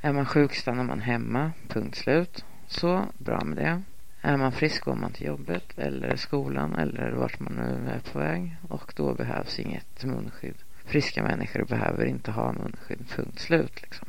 Är 0.00 0.12
man 0.12 0.26
sjuk 0.26 0.54
stannar 0.54 0.84
man 0.84 1.00
hemma, 1.00 1.52
punkt 1.68 1.96
slut. 1.96 2.44
Så, 2.66 3.04
bra 3.18 3.44
med 3.44 3.56
det. 3.56 3.82
Är 4.20 4.36
man 4.36 4.52
frisk 4.52 4.84
går 4.84 4.94
man 4.94 5.12
till 5.12 5.26
jobbet 5.26 5.78
eller 5.78 6.16
skolan 6.16 6.74
eller 6.74 7.10
vart 7.10 7.40
man 7.40 7.52
nu 7.52 7.90
är 7.90 8.12
på 8.12 8.18
väg 8.18 8.56
och 8.68 8.92
då 8.96 9.14
behövs 9.14 9.58
inget 9.58 10.04
munskydd. 10.04 10.56
Friska 10.84 11.22
människor 11.22 11.64
behöver 11.64 12.06
inte 12.06 12.30
ha 12.30 12.52
munskydd, 12.52 13.08
punkt 13.08 13.38
slut 13.38 13.82
liksom. 13.82 14.08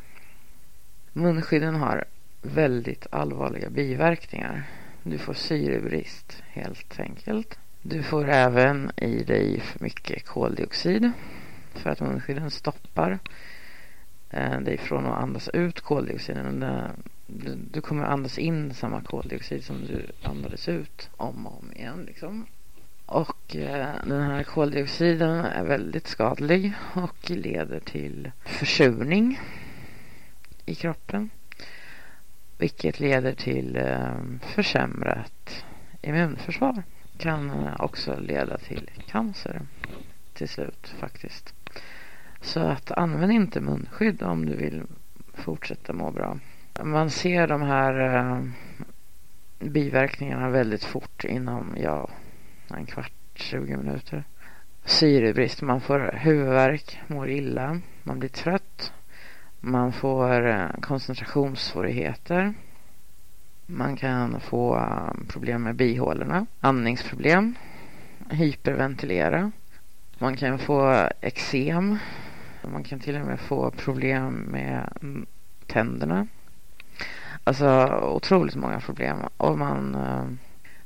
Munskydden 1.14 1.76
har 1.76 2.06
väldigt 2.42 3.08
allvarliga 3.10 3.70
biverkningar. 3.70 4.64
Du 5.04 5.18
får 5.18 5.34
syrebrist 5.34 6.44
helt 6.48 7.00
enkelt. 7.00 7.60
Du 7.82 8.04
får 8.04 8.30
även 8.30 8.92
i 8.98 9.24
dig 9.24 9.60
för 9.60 9.84
mycket 9.84 10.26
koldioxid 10.26 11.12
för 11.74 11.90
att 11.90 12.00
munskydden 12.00 12.52
stoppar 12.52 13.20
eh, 14.30 14.60
dig 14.60 14.78
från 14.78 15.06
att 15.06 15.24
andas 15.24 15.50
ut 15.50 15.82
koldioxiden. 15.82 16.66
Du 17.72 17.82
kommer 17.82 18.04
andas 18.04 18.38
in 18.38 18.74
samma 18.74 19.02
koldioxid 19.02 19.64
som 19.64 19.86
du 19.86 20.06
andades 20.24 20.70
ut 20.70 21.10
om 21.18 21.48
och 21.48 21.60
om 21.60 21.72
igen 21.72 22.04
liksom. 22.08 22.46
Och 23.06 23.56
eh, 23.56 23.96
den 24.06 24.22
här 24.22 24.44
koldioxiden 24.44 25.46
är 25.46 25.64
väldigt 25.64 26.08
skadlig 26.08 26.74
och 26.94 27.30
leder 27.30 27.80
till 27.80 28.32
försurning 28.46 29.40
i 30.66 30.76
kroppen. 30.76 31.30
Vilket 32.58 33.00
leder 33.00 33.34
till 33.34 33.76
eh, 33.76 34.16
försämrat 34.42 35.66
immunförsvar. 36.02 36.84
Kan 37.22 37.50
eh, 37.50 37.74
också 37.80 38.20
leda 38.20 38.58
till 38.58 38.90
cancer 39.08 39.62
till 40.34 40.50
slut 40.50 40.94
faktiskt. 41.00 41.54
Så 42.42 42.60
att 42.60 42.92
använd 42.92 43.32
inte 43.32 43.62
munskydd 43.62 44.24
om 44.24 44.46
du 44.46 44.56
vill 44.56 44.84
fortsätta 45.34 45.94
må 45.94 46.12
bra. 46.12 46.40
Man 46.84 47.10
ser 47.10 47.48
de 47.48 47.62
här 47.62 48.16
eh, 48.16 48.44
biverkningarna 49.60 50.50
väldigt 50.50 50.84
fort 50.84 51.24
inom, 51.24 51.76
ja, 51.78 52.10
en 52.70 52.86
kvart, 52.86 53.12
20 53.34 53.78
minuter. 53.78 54.24
Syrebrist, 54.86 55.62
man 55.62 55.82
får 55.82 56.12
huvudvärk, 56.14 57.00
mår 57.08 57.30
illa, 57.30 57.82
man 58.04 58.20
blir 58.20 58.30
trött. 58.30 58.94
Man 59.60 59.94
får 59.94 60.48
eh, 60.48 60.68
koncentrationssvårigheter. 60.82 62.54
Man 63.74 63.96
kan 63.96 64.40
få 64.40 64.76
um, 64.78 65.26
problem 65.28 65.64
med 65.64 65.76
bihålorna, 65.76 66.46
andningsproblem, 66.60 67.56
hyperventilera. 68.30 69.52
Man 70.18 70.38
kan 70.38 70.60
få 70.60 71.08
eksem. 71.22 71.98
Man 72.64 72.84
kan 72.84 73.00
till 73.00 73.16
och 73.16 73.26
med 73.26 73.40
få 73.40 73.72
problem 73.72 74.34
med 74.34 74.94
mm, 75.02 75.26
tänderna. 75.68 76.28
Alltså 77.44 77.88
otroligt 78.16 78.56
många 78.56 78.80
problem. 78.80 79.18
Och 79.38 79.58
man 79.58 79.96
um, 79.96 80.40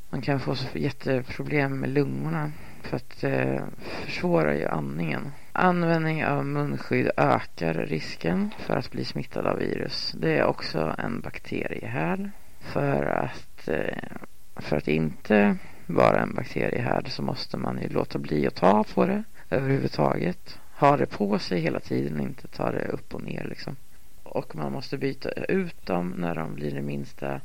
man 0.09 0.21
kan 0.21 0.39
få 0.39 0.55
jätteproblem 0.73 1.79
med 1.79 1.89
lungorna 1.89 2.51
för 2.81 2.97
att 2.97 3.21
det 3.21 3.63
försvårar 3.81 4.53
ju 4.53 4.65
andningen. 4.65 5.31
Användning 5.51 6.25
av 6.25 6.45
munskydd 6.45 7.11
ökar 7.17 7.73
risken 7.73 8.51
för 8.59 8.77
att 8.77 8.91
bli 8.91 9.05
smittad 9.05 9.47
av 9.47 9.57
virus. 9.57 10.15
Det 10.17 10.37
är 10.37 10.43
också 10.43 10.95
en 10.97 11.21
bakteriehärd. 11.21 12.29
För 12.65 13.03
att, 13.05 13.67
eh, 13.67 14.17
för 14.55 14.77
att 14.77 14.87
inte 14.87 15.57
vara 15.85 16.21
en 16.21 16.33
bakteriehärd 16.35 17.11
så 17.11 17.21
måste 17.21 17.57
man 17.57 17.81
ju 17.81 17.89
låta 17.89 18.19
bli 18.19 18.47
att 18.47 18.55
ta 18.55 18.83
på 18.83 19.05
det 19.05 19.23
överhuvudtaget. 19.49 20.59
Ha 20.79 20.97
det 20.97 21.05
på 21.05 21.39
sig 21.39 21.59
hela 21.59 21.79
tiden, 21.79 22.19
och 22.19 22.25
inte 22.25 22.47
ta 22.47 22.71
det 22.71 22.85
upp 22.85 23.13
och 23.13 23.23
ner 23.23 23.45
liksom. 23.49 23.75
Och 24.23 24.55
man 24.55 24.71
måste 24.71 24.97
byta 24.97 25.29
ut 25.31 25.85
dem 25.85 26.13
när 26.17 26.35
de 26.35 26.55
blir 26.55 26.71
det 26.71 26.81
minsta 26.81 27.41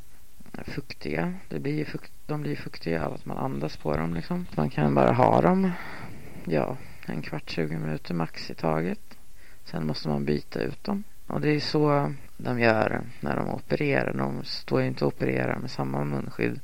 fuktiga. 0.64 1.34
Det 1.48 1.60
blir 1.60 1.84
fukt, 1.84 2.12
de 2.26 2.42
blir 2.42 2.56
fuktiga 2.56 3.06
av 3.06 3.14
att 3.14 3.26
man 3.26 3.36
andas 3.36 3.76
på 3.76 3.96
dem 3.96 4.14
liksom. 4.14 4.46
Man 4.56 4.70
kan 4.70 4.94
bara 4.94 5.12
ha 5.12 5.40
dem, 5.40 5.70
ja, 6.44 6.76
en 7.06 7.22
kvart, 7.22 7.50
20 7.50 7.76
minuter 7.76 8.14
max 8.14 8.50
i 8.50 8.54
taget. 8.54 9.18
Sen 9.64 9.86
måste 9.86 10.08
man 10.08 10.24
byta 10.24 10.60
ut 10.60 10.84
dem. 10.84 11.04
Och 11.30 11.40
det 11.40 11.50
är 11.50 11.60
så 11.60 12.14
de 12.36 12.60
gör 12.60 13.00
när 13.20 13.36
de 13.36 13.48
opererar. 13.48 14.12
De 14.14 14.44
står 14.44 14.80
ju 14.80 14.86
inte 14.86 15.04
och 15.04 15.12
opererar 15.14 15.58
med 15.58 15.70
samma 15.70 16.04
munskydd 16.04 16.60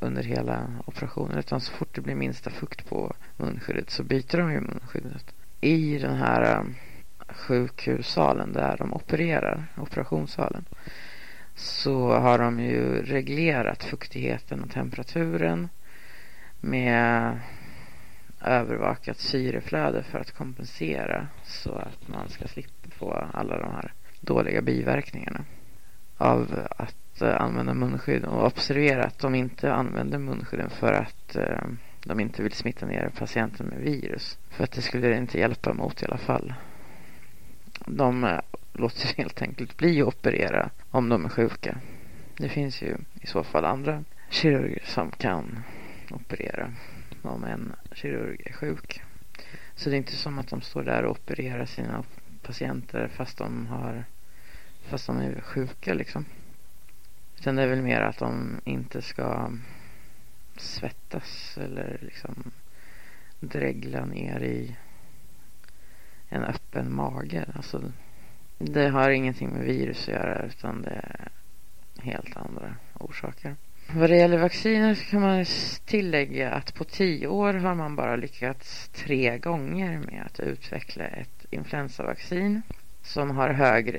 under 0.00 0.22
hela 0.22 0.66
operationen. 0.86 1.38
Utan 1.38 1.60
så 1.60 1.72
fort 1.72 1.94
det 1.94 2.00
blir 2.00 2.14
minsta 2.14 2.50
fukt 2.50 2.88
på 2.88 3.14
munskyddet 3.36 3.90
så 3.90 4.02
byter 4.02 4.36
de 4.36 4.52
ju 4.52 4.60
munskyddet. 4.60 5.34
I 5.60 5.98
den 5.98 6.14
här 6.14 6.42
eh, 6.42 6.64
sjukhussalen 7.28 8.52
där 8.52 8.76
de 8.76 8.92
opererar, 8.94 9.64
operationssalen 9.76 10.64
så 11.54 12.14
har 12.14 12.38
de 12.38 12.60
ju 12.60 13.02
reglerat 13.02 13.84
fuktigheten 13.84 14.62
och 14.62 14.70
temperaturen 14.70 15.68
med 16.60 17.38
övervakat 18.44 19.18
syreflöde 19.18 20.02
för 20.02 20.18
att 20.18 20.32
kompensera 20.32 21.28
så 21.44 21.72
att 21.72 22.08
man 22.08 22.28
ska 22.28 22.48
slippa 22.48 22.72
få 22.90 23.28
alla 23.32 23.58
de 23.58 23.70
här 23.70 23.92
dåliga 24.22 24.62
biverkningarna 24.62 25.44
av 26.18 26.66
att 26.76 27.22
eh, 27.22 27.40
använda 27.40 27.74
munskydd 27.74 28.24
och 28.24 28.46
observera 28.46 29.04
att 29.04 29.18
de 29.18 29.34
inte 29.34 29.72
använder 29.72 30.18
munskydden 30.18 30.70
för 30.70 30.92
att 30.92 31.36
eh, 31.36 31.64
de 32.04 32.20
inte 32.20 32.42
vill 32.42 32.52
smitta 32.52 32.86
ner 32.86 33.10
patienten 33.18 33.66
med 33.66 33.78
virus. 33.78 34.38
För 34.50 34.64
att 34.64 34.72
det 34.72 34.82
skulle 34.82 35.16
inte 35.16 35.38
hjälpa 35.38 35.74
mot 35.74 36.02
i 36.02 36.06
alla 36.06 36.18
fall. 36.18 36.54
De 37.86 38.24
eh, 38.24 38.40
låter 38.72 39.16
helt 39.16 39.42
enkelt 39.42 39.76
bli 39.76 40.02
att 40.02 40.08
operera 40.08 40.70
om 40.90 41.08
de 41.08 41.24
är 41.24 41.28
sjuka. 41.28 41.78
Det 42.36 42.48
finns 42.48 42.82
ju 42.82 42.96
i 43.20 43.26
så 43.26 43.44
fall 43.44 43.64
andra 43.64 44.04
kirurger 44.30 44.82
som 44.84 45.10
kan 45.10 45.62
operera 46.10 46.72
om 47.22 47.44
en 47.44 47.72
kirurg 47.92 48.42
är 48.44 48.52
sjuk. 48.52 49.02
Så 49.74 49.90
det 49.90 49.96
är 49.96 49.98
inte 49.98 50.16
som 50.16 50.38
att 50.38 50.48
de 50.48 50.60
står 50.60 50.82
där 50.82 51.04
och 51.04 51.10
opererar 51.10 51.64
sina 51.64 52.04
patienter 52.42 53.08
fast 53.08 53.38
de 53.38 53.66
har 53.66 54.04
fast 54.82 55.06
de 55.06 55.16
är 55.16 55.40
sjuka 55.40 55.94
liksom. 55.94 56.24
Utan 57.38 57.56
det 57.56 57.62
är 57.62 57.66
väl 57.66 57.82
mer 57.82 58.00
att 58.00 58.18
de 58.18 58.60
inte 58.64 59.02
ska 59.02 59.50
svettas 60.56 61.58
eller 61.58 61.98
liksom 62.00 62.50
dregla 63.40 64.04
ner 64.04 64.40
i 64.40 64.76
en 66.28 66.42
öppen 66.42 66.94
mage. 66.94 67.44
Alltså 67.54 67.92
det 68.58 68.88
har 68.88 69.10
ingenting 69.10 69.48
med 69.50 69.64
virus 69.64 70.08
att 70.08 70.14
göra 70.14 70.42
utan 70.42 70.82
det 70.82 70.90
är 70.90 71.28
helt 72.02 72.36
andra 72.36 72.76
orsaker. 72.94 73.56
Vad 73.94 74.10
det 74.10 74.16
gäller 74.16 74.38
vacciner 74.38 74.94
så 74.94 75.04
kan 75.04 75.20
man 75.20 75.44
tillägga 75.84 76.50
att 76.50 76.74
på 76.74 76.84
tio 76.84 77.26
år 77.26 77.54
har 77.54 77.74
man 77.74 77.96
bara 77.96 78.16
lyckats 78.16 78.88
tre 78.88 79.38
gånger 79.38 79.98
med 79.98 80.22
att 80.26 80.40
utveckla 80.40 81.04
ett 81.04 81.41
influensavaccin 81.52 82.62
som 83.02 83.30
har 83.30 83.50
högre 83.50 83.98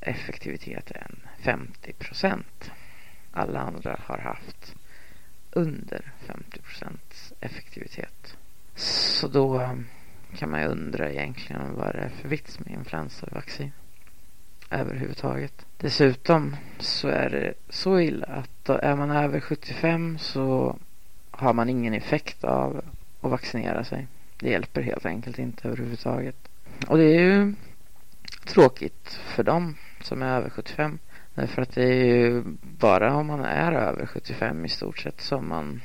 effektivitet 0.00 0.90
än 0.90 1.20
50 1.38 1.92
procent. 1.92 2.70
alla 3.32 3.60
andra 3.60 4.00
har 4.06 4.18
haft 4.18 4.74
under 5.52 6.12
50 6.26 6.60
procents 6.62 7.32
effektivitet. 7.40 8.36
Så 8.74 9.28
då 9.28 9.68
kan 10.36 10.50
man 10.50 10.60
ju 10.60 10.66
undra 10.66 11.10
egentligen 11.10 11.74
vad 11.74 11.94
det 11.94 11.98
är 11.98 12.08
för 12.08 12.28
vits 12.28 12.60
med 12.60 12.72
influensavaccin 12.72 13.72
överhuvudtaget. 14.70 15.66
Dessutom 15.78 16.56
så 16.78 17.08
är 17.08 17.30
det 17.30 17.54
så 17.68 18.00
illa 18.00 18.26
att 18.26 18.68
är 18.68 18.96
man 18.96 19.10
över 19.10 19.40
75 19.40 20.18
så 20.18 20.78
har 21.30 21.52
man 21.52 21.68
ingen 21.68 21.94
effekt 21.94 22.44
av 22.44 22.84
att 23.20 23.30
vaccinera 23.30 23.84
sig. 23.84 24.06
Det 24.38 24.50
hjälper 24.50 24.82
helt 24.82 25.06
enkelt 25.06 25.38
inte 25.38 25.68
överhuvudtaget. 25.68 26.49
Och 26.86 26.98
det 26.98 27.04
är 27.04 27.20
ju 27.20 27.54
tråkigt 28.44 29.08
för 29.08 29.42
dem 29.42 29.76
som 30.00 30.22
är 30.22 30.36
över 30.36 30.50
75. 30.50 30.98
Därför 31.34 31.62
att 31.62 31.74
det 31.74 31.84
är 31.84 32.04
ju 32.04 32.42
bara 32.60 33.14
om 33.14 33.26
man 33.26 33.44
är 33.44 33.72
över 33.72 34.06
75 34.06 34.64
i 34.64 34.68
stort 34.68 34.98
sett 34.98 35.20
som 35.20 35.48
man 35.48 35.80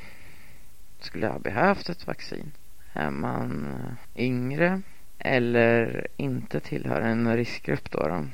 skulle 1.00 1.26
ha 1.26 1.38
behövt 1.38 1.88
ett 1.88 2.06
vaccin. 2.06 2.52
Är 2.92 3.10
man 3.10 3.66
eh, 3.66 4.24
yngre 4.24 4.82
eller 5.18 6.06
inte 6.16 6.60
tillhör 6.60 7.00
en 7.00 7.36
riskgrupp 7.36 7.90
då, 7.90 8.08
då 8.08 8.24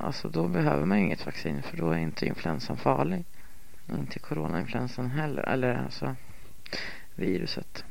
alltså 0.00 0.28
då 0.28 0.48
behöver 0.48 0.84
man 0.84 0.98
inget 0.98 1.26
vaccin 1.26 1.62
för 1.62 1.76
då 1.76 1.90
är 1.90 1.98
inte 1.98 2.26
influensan 2.26 2.76
farlig. 2.76 3.24
Inte 3.90 4.18
coronainfluensan 4.18 5.10
heller, 5.10 5.42
eller 5.42 5.74
alltså 5.74 6.16
viruset. 7.14 7.84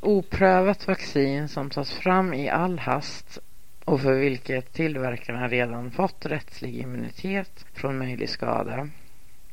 Oprövat 0.00 0.86
vaccin 0.86 1.48
som 1.48 1.70
tas 1.70 1.92
fram 1.92 2.34
i 2.34 2.48
all 2.48 2.78
hast 2.78 3.38
och 3.84 4.00
för 4.00 4.14
vilket 4.14 4.72
tillverkarna 4.72 5.48
redan 5.48 5.90
fått 5.90 6.26
rättslig 6.26 6.76
immunitet 6.76 7.66
från 7.74 7.98
möjlig 7.98 8.28
skada. 8.28 8.88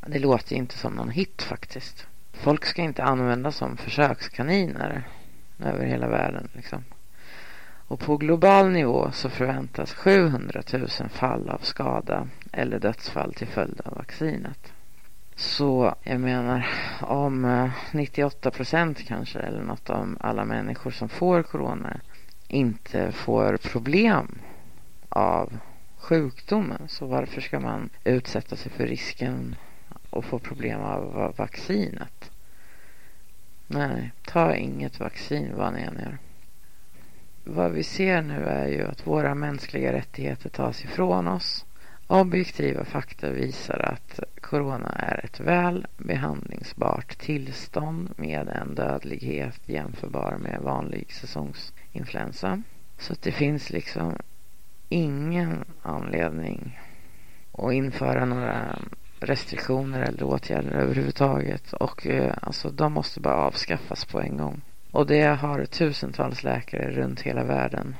Det 0.08 0.20
låter 0.20 0.56
inte 0.56 0.78
som 0.78 0.94
någon 0.94 1.10
hit 1.10 1.42
faktiskt. 1.42 2.08
Folk 2.34 2.66
ska 2.66 2.82
inte 2.82 3.04
användas 3.04 3.56
som 3.56 3.78
försökskaniner 3.78 5.08
över 5.60 5.86
hela 5.86 6.08
världen 6.08 6.50
liksom. 6.54 6.84
Och 7.88 8.00
på 8.00 8.18
global 8.18 8.70
nivå 8.70 9.12
så 9.12 9.30
förväntas 9.30 9.94
700 9.94 10.62
000 10.74 10.88
fall 11.10 11.50
av 11.50 11.60
skada 11.60 12.28
eller 12.52 12.80
dödsfall 12.80 13.34
till 13.34 13.48
följd 13.48 13.82
av 13.86 13.94
vaccinet. 13.98 14.75
Så 15.36 15.96
jag 16.04 16.20
menar 16.20 16.68
om 17.02 17.46
eh, 17.46 17.72
98 17.92 18.52
procent 18.52 19.08
kanske 19.08 19.40
eller 19.40 19.64
något 19.64 19.90
av 19.90 20.18
alla 20.20 20.46
människor 20.46 20.92
som 20.92 21.10
får 21.10 21.44
corona 21.44 22.00
inte 22.48 23.12
får 23.12 23.58
problem 23.58 24.40
av 25.10 25.58
sjukdomen 25.98 26.88
så 26.88 27.06
varför 27.06 27.42
ska 27.42 27.60
man 27.60 27.90
utsätta 28.04 28.56
sig 28.56 28.72
för 28.72 28.88
risken 28.88 29.56
att 30.10 30.26
få 30.26 30.40
problem 30.40 30.82
av 30.82 31.34
vaccinet? 31.38 32.32
Nej, 33.68 34.12
ta 34.26 34.56
inget 34.56 35.00
vaccin 35.00 35.52
vad 35.56 35.74
ni 35.74 35.82
än 35.82 36.00
gör 36.04 36.18
vad 37.46 37.72
vi 37.72 37.84
ser 37.84 38.22
nu 38.22 38.44
är 38.44 38.68
ju 38.68 38.88
att 38.88 39.08
våra 39.08 39.36
mänskliga 39.36 39.94
rättigheter 39.94 40.50
tas 40.50 40.84
ifrån 40.84 41.28
oss. 41.28 41.65
Objektiva 42.08 42.86
fakta 42.86 43.30
visar 43.30 43.80
att 43.80 44.20
corona 44.42 44.90
är 44.90 45.26
ett 45.26 45.40
väl 45.40 45.88
behandlingsbart 45.98 47.18
tillstånd 47.18 48.14
med 48.18 48.50
en 48.50 48.76
dödlighet 48.76 49.60
jämförbar 49.66 50.38
med 50.40 50.62
vanlig 50.62 51.14
säsongsinfluensa. 51.14 52.62
Så 52.98 53.14
att 53.14 53.22
det 53.22 53.32
finns 53.32 53.70
liksom 53.70 54.18
ingen 54.90 55.66
anledning 55.82 56.80
att 57.52 57.74
införa 57.74 58.26
några 58.26 58.80
restriktioner 59.20 60.02
eller 60.02 60.24
åtgärder 60.24 60.72
överhuvudtaget. 60.72 61.74
Och 61.74 62.08
eh, 62.08 62.34
alltså 62.42 62.70
de 62.70 62.94
måste 62.94 63.20
bara 63.20 63.36
avskaffas 63.36 64.06
på 64.06 64.22
en 64.22 64.38
gång. 64.38 64.62
Och 64.92 65.08
det 65.08 65.24
har 65.24 65.66
tusentals 65.66 66.44
läkare 66.44 66.92
runt 66.92 67.22
hela 67.22 67.44
världen 67.44 67.96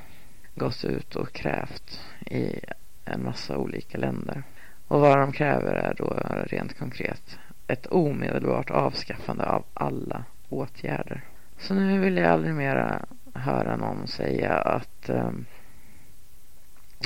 gått 0.54 0.84
ut 0.84 1.16
och 1.16 1.32
krävt 1.32 2.00
i 2.30 2.60
en 3.06 3.24
massa 3.24 3.58
olika 3.58 3.98
länder. 3.98 4.42
Och 4.88 5.00
vad 5.00 5.18
de 5.18 5.32
kräver 5.32 5.74
är 5.74 5.94
då 5.94 6.20
rent 6.46 6.78
konkret 6.78 7.38
ett 7.66 7.86
omedelbart 7.86 8.70
avskaffande 8.70 9.44
av 9.44 9.64
alla 9.74 10.24
åtgärder. 10.48 11.24
Så 11.58 11.74
nu 11.74 11.98
vill 11.98 12.16
jag 12.16 12.26
aldrig 12.26 12.54
mera 12.54 13.04
höra 13.34 13.76
någon 13.76 14.06
säga 14.06 14.52
att, 14.52 15.08
eh, 15.08 15.30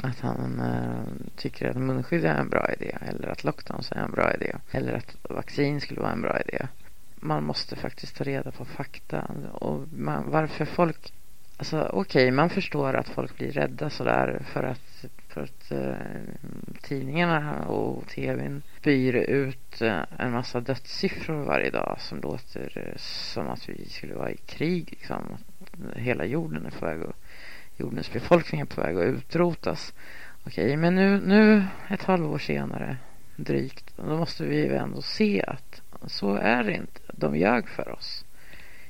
att 0.02 0.20
han 0.20 0.60
eh, 0.60 1.30
tycker 1.36 1.70
att 1.70 1.76
munskydd 1.76 2.24
är 2.24 2.34
en 2.34 2.48
bra 2.48 2.72
idé 2.72 2.96
eller 3.00 3.28
att 3.28 3.44
lockdowns 3.44 3.92
är 3.92 3.96
en 3.96 4.12
bra 4.12 4.34
idé 4.34 4.56
eller 4.70 4.92
att 4.92 5.16
vaccin 5.22 5.80
skulle 5.80 6.00
vara 6.00 6.12
en 6.12 6.22
bra 6.22 6.40
idé 6.40 6.68
man 7.20 7.44
måste 7.44 7.76
faktiskt 7.76 8.16
ta 8.16 8.24
reda 8.24 8.50
på 8.50 8.64
fakta. 8.64 9.30
Och 9.52 9.80
man, 9.92 10.30
varför 10.30 10.64
folk... 10.64 11.12
Alltså 11.56 11.80
okej, 11.82 11.98
okay, 12.24 12.30
man 12.30 12.50
förstår 12.50 12.94
att 12.94 13.08
folk 13.08 13.36
blir 13.36 13.52
rädda 13.52 13.90
sådär 13.90 14.42
för 14.52 14.62
att, 14.62 15.04
för 15.30 15.40
att 15.40 15.70
eh, 15.70 15.94
tidningarna 16.82 17.64
och 17.64 18.06
tvn 18.08 18.62
spyr 18.80 19.14
ut 19.14 19.82
eh, 19.82 20.02
en 20.18 20.32
massa 20.32 20.60
dödssiffror 20.60 21.44
varje 21.44 21.70
dag 21.70 21.96
som 22.00 22.20
låter 22.20 22.72
eh, 22.88 22.96
som 22.96 23.48
att 23.48 23.68
vi 23.68 23.88
skulle 23.88 24.14
vara 24.14 24.30
i 24.30 24.36
krig. 24.36 24.88
Liksom. 24.90 25.36
Hela 25.96 26.24
jorden 26.24 26.66
är 26.66 26.70
på 26.70 26.86
väg 26.86 27.02
att, 27.02 27.16
jordens 27.76 28.12
befolkning 28.12 28.60
är 28.60 28.64
på 28.64 28.80
väg 28.80 28.96
att 28.96 29.04
utrotas. 29.04 29.94
Okej, 30.46 30.76
men 30.76 30.94
nu, 30.94 31.20
nu 31.20 31.64
ett 31.88 32.02
halvår 32.02 32.38
senare 32.38 32.96
drygt, 33.36 33.96
då 33.96 34.16
måste 34.16 34.44
vi 34.44 34.56
ju 34.56 34.74
ändå 34.74 35.02
se 35.02 35.44
att 35.46 35.82
så 36.06 36.34
är 36.34 36.64
det 36.64 36.74
inte. 36.74 37.00
De 37.12 37.36
ljög 37.36 37.68
för 37.68 37.88
oss. 37.88 38.24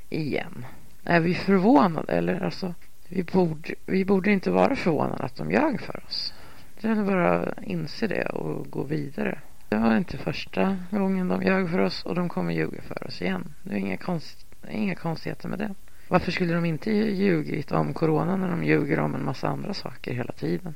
Igen. 0.09 0.67
Är 1.05 1.21
vi 1.21 1.35
förvånade? 1.35 2.13
Eller 2.13 2.41
alltså, 2.41 2.75
vi 3.11 3.23
borde, 3.23 3.75
vi 3.87 4.05
borde 4.05 4.33
inte 4.33 4.51
vara 4.51 4.77
förvånade 4.77 5.25
att 5.25 5.37
de 5.37 5.51
ljög 5.51 5.81
för 5.81 6.03
oss. 6.07 6.35
Det 6.81 6.89
är 6.89 7.05
bara 7.05 7.55
inse 7.63 8.07
det 8.07 8.25
och 8.25 8.71
gå 8.71 8.83
vidare. 8.83 9.39
Det 9.69 9.77
var 9.77 9.97
inte 9.97 10.19
första 10.19 10.79
gången 10.91 11.29
de 11.29 11.43
ljög 11.43 11.71
för 11.71 11.79
oss 11.79 12.05
och 12.05 12.15
de 12.15 12.29
kommer 12.29 12.55
ljuga 12.55 12.83
för 12.83 13.07
oss 13.07 13.23
igen. 13.23 13.55
Det 13.63 13.75
är 13.75 13.79
inga, 13.79 13.97
konst, 13.97 14.47
inga 14.71 14.95
konstigheter 14.95 15.49
med 15.49 15.59
det. 15.59 15.75
Varför 16.09 16.33
skulle 16.33 16.55
de 16.55 16.65
inte 16.65 16.91
ljugit 16.91 17.73
om 17.73 17.95
corona 17.95 18.37
när 18.37 18.51
de 18.51 18.65
ljuger 18.65 19.01
om 19.01 19.15
en 19.15 19.25
massa 19.25 19.49
andra 19.49 19.75
saker 19.75 20.15
hela 20.15 20.33
tiden? 20.33 20.75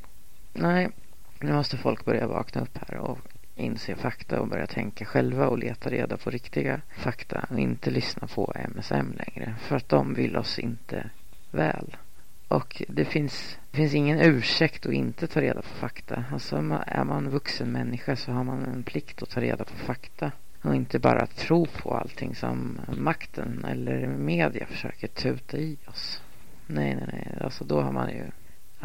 Nej, 0.53 0.89
nu 1.41 1.53
måste 1.53 1.77
folk 1.77 2.05
börja 2.05 2.27
vakna 2.27 2.61
upp 2.61 2.79
här 2.79 2.99
och 2.99 3.19
inse 3.55 3.95
fakta 3.95 4.41
och 4.41 4.49
börja 4.49 4.67
tänka 4.67 5.05
själva 5.05 5.49
och 5.49 5.59
leta 5.59 5.91
reda 5.91 6.17
på 6.17 6.31
riktiga 6.31 6.81
fakta 6.99 7.47
och 7.51 7.59
inte 7.59 7.91
lyssna 7.91 8.27
på 8.27 8.53
MSM 8.75 9.13
längre. 9.13 9.55
För 9.61 9.77
att 9.77 9.89
de 9.89 10.15
vill 10.15 10.37
oss 10.37 10.59
inte 10.59 11.11
väl. 11.51 11.97
Och 12.49 12.83
det 12.89 13.05
finns, 13.05 13.59
det 13.71 13.77
finns 13.77 13.95
ingen 13.95 14.21
ursäkt 14.21 14.87
att 14.87 14.93
inte 14.93 15.27
ta 15.27 15.41
reda 15.41 15.63
på 15.63 15.69
fakta. 15.69 16.25
Alltså 16.33 16.57
är 16.87 17.05
man 17.05 17.31
vuxen 17.31 17.73
människa 17.73 18.17
så 18.17 18.33
har 18.33 18.45
man 18.45 18.65
en 18.65 18.83
plikt 18.83 19.23
att 19.23 19.31
ta 19.31 19.41
reda 19.41 19.65
på 19.65 19.77
fakta. 19.77 20.33
Och 20.63 20.75
inte 20.75 20.99
bara 20.99 21.27
tro 21.27 21.67
på 21.67 21.95
allting 21.95 22.35
som 22.35 22.81
makten 22.97 23.65
eller 23.69 24.07
media 24.07 24.67
försöker 24.67 25.09
tuta 25.09 25.57
i 25.57 25.77
oss. 25.87 26.21
Nej, 26.67 26.95
nej, 26.95 27.09
nej. 27.13 27.39
Alltså 27.41 27.65
då 27.65 27.81
har 27.81 27.93
man 27.93 28.11
ju 28.11 28.25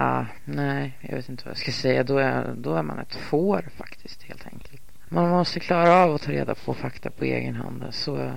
Ah, 0.02 0.26
nej, 0.46 0.98
jag 1.02 1.16
vet 1.16 1.30
inte 1.30 1.46
vad 1.46 1.52
jag 1.52 1.58
ska 1.58 1.72
säga. 1.72 2.04
Då 2.04 2.18
är, 2.18 2.54
då 2.58 2.76
är 2.76 2.84
man 2.84 3.00
ett 3.00 3.16
får 3.16 3.66
faktiskt 3.78 4.24
helt 4.24 4.48
enkelt. 4.48 4.82
Man 5.10 5.30
måste 5.30 5.60
klara 5.60 5.96
av 5.96 6.16
att 6.16 6.22
ta 6.22 6.32
reda 6.32 6.56
på 6.56 6.74
fakta 6.74 7.10
på 7.10 7.26
egen 7.26 7.56
hand. 7.56 7.86
Så 7.92 8.32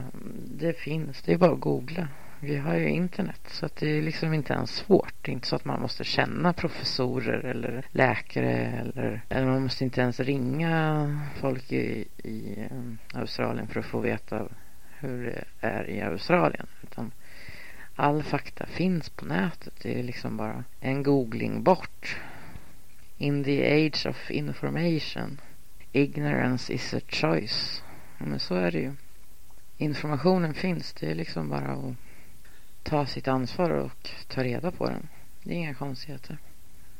det 0.44 0.78
finns, 0.78 1.22
det 1.22 1.32
är 1.32 1.38
bara 1.38 1.52
att 1.52 1.60
googla. 1.60 2.08
Vi 2.44 2.56
har 2.56 2.74
ju 2.74 2.88
internet 2.88 3.40
så 3.46 3.66
att 3.66 3.76
det 3.76 3.88
är 3.88 4.02
liksom 4.02 4.34
inte 4.34 4.52
ens 4.52 4.70
svårt. 4.70 5.14
Det 5.22 5.30
är 5.30 5.32
inte 5.32 5.48
så 5.48 5.56
att 5.56 5.64
man 5.64 5.80
måste 5.80 6.04
känna 6.04 6.52
professorer 6.52 7.44
eller 7.44 7.86
läkare 7.90 8.52
eller, 8.52 9.22
eller 9.28 9.46
man 9.46 9.62
måste 9.62 9.84
inte 9.84 10.00
ens 10.00 10.20
ringa 10.20 11.20
folk 11.40 11.72
i, 11.72 12.08
i 12.16 12.66
um, 12.70 12.98
Australien 13.14 13.66
för 13.66 13.80
att 13.80 13.86
få 13.86 14.00
veta 14.00 14.48
hur 14.98 15.24
det 15.24 15.44
är 15.60 15.90
i 15.90 16.00
Australien. 16.00 16.66
Utan 16.82 17.12
all 17.94 18.22
fakta 18.22 18.66
finns 18.66 19.10
på 19.10 19.24
nätet. 19.24 19.74
Det 19.82 19.98
är 19.98 20.02
liksom 20.02 20.36
bara 20.36 20.64
en 20.80 21.02
googling 21.02 21.62
bort. 21.62 22.16
In 23.18 23.44
the 23.44 23.86
age 23.86 24.06
of 24.06 24.30
information. 24.30 25.40
Ignorance 25.92 26.72
is 26.72 26.94
a 26.94 27.00
choice. 27.08 27.82
Men 28.18 28.40
så 28.40 28.54
är 28.54 28.70
det 28.70 28.80
ju. 28.80 28.92
Informationen 29.76 30.54
finns. 30.54 30.92
Det 30.92 31.10
är 31.10 31.14
liksom 31.14 31.48
bara 31.48 31.72
att 31.72 31.94
ta 32.82 33.06
sitt 33.06 33.28
ansvar 33.28 33.70
och 33.70 34.10
ta 34.28 34.44
reda 34.44 34.70
på 34.70 34.88
den. 34.88 35.08
Det 35.42 35.50
är 35.50 35.58
inga 35.58 35.74
konstigheter. 35.74 36.38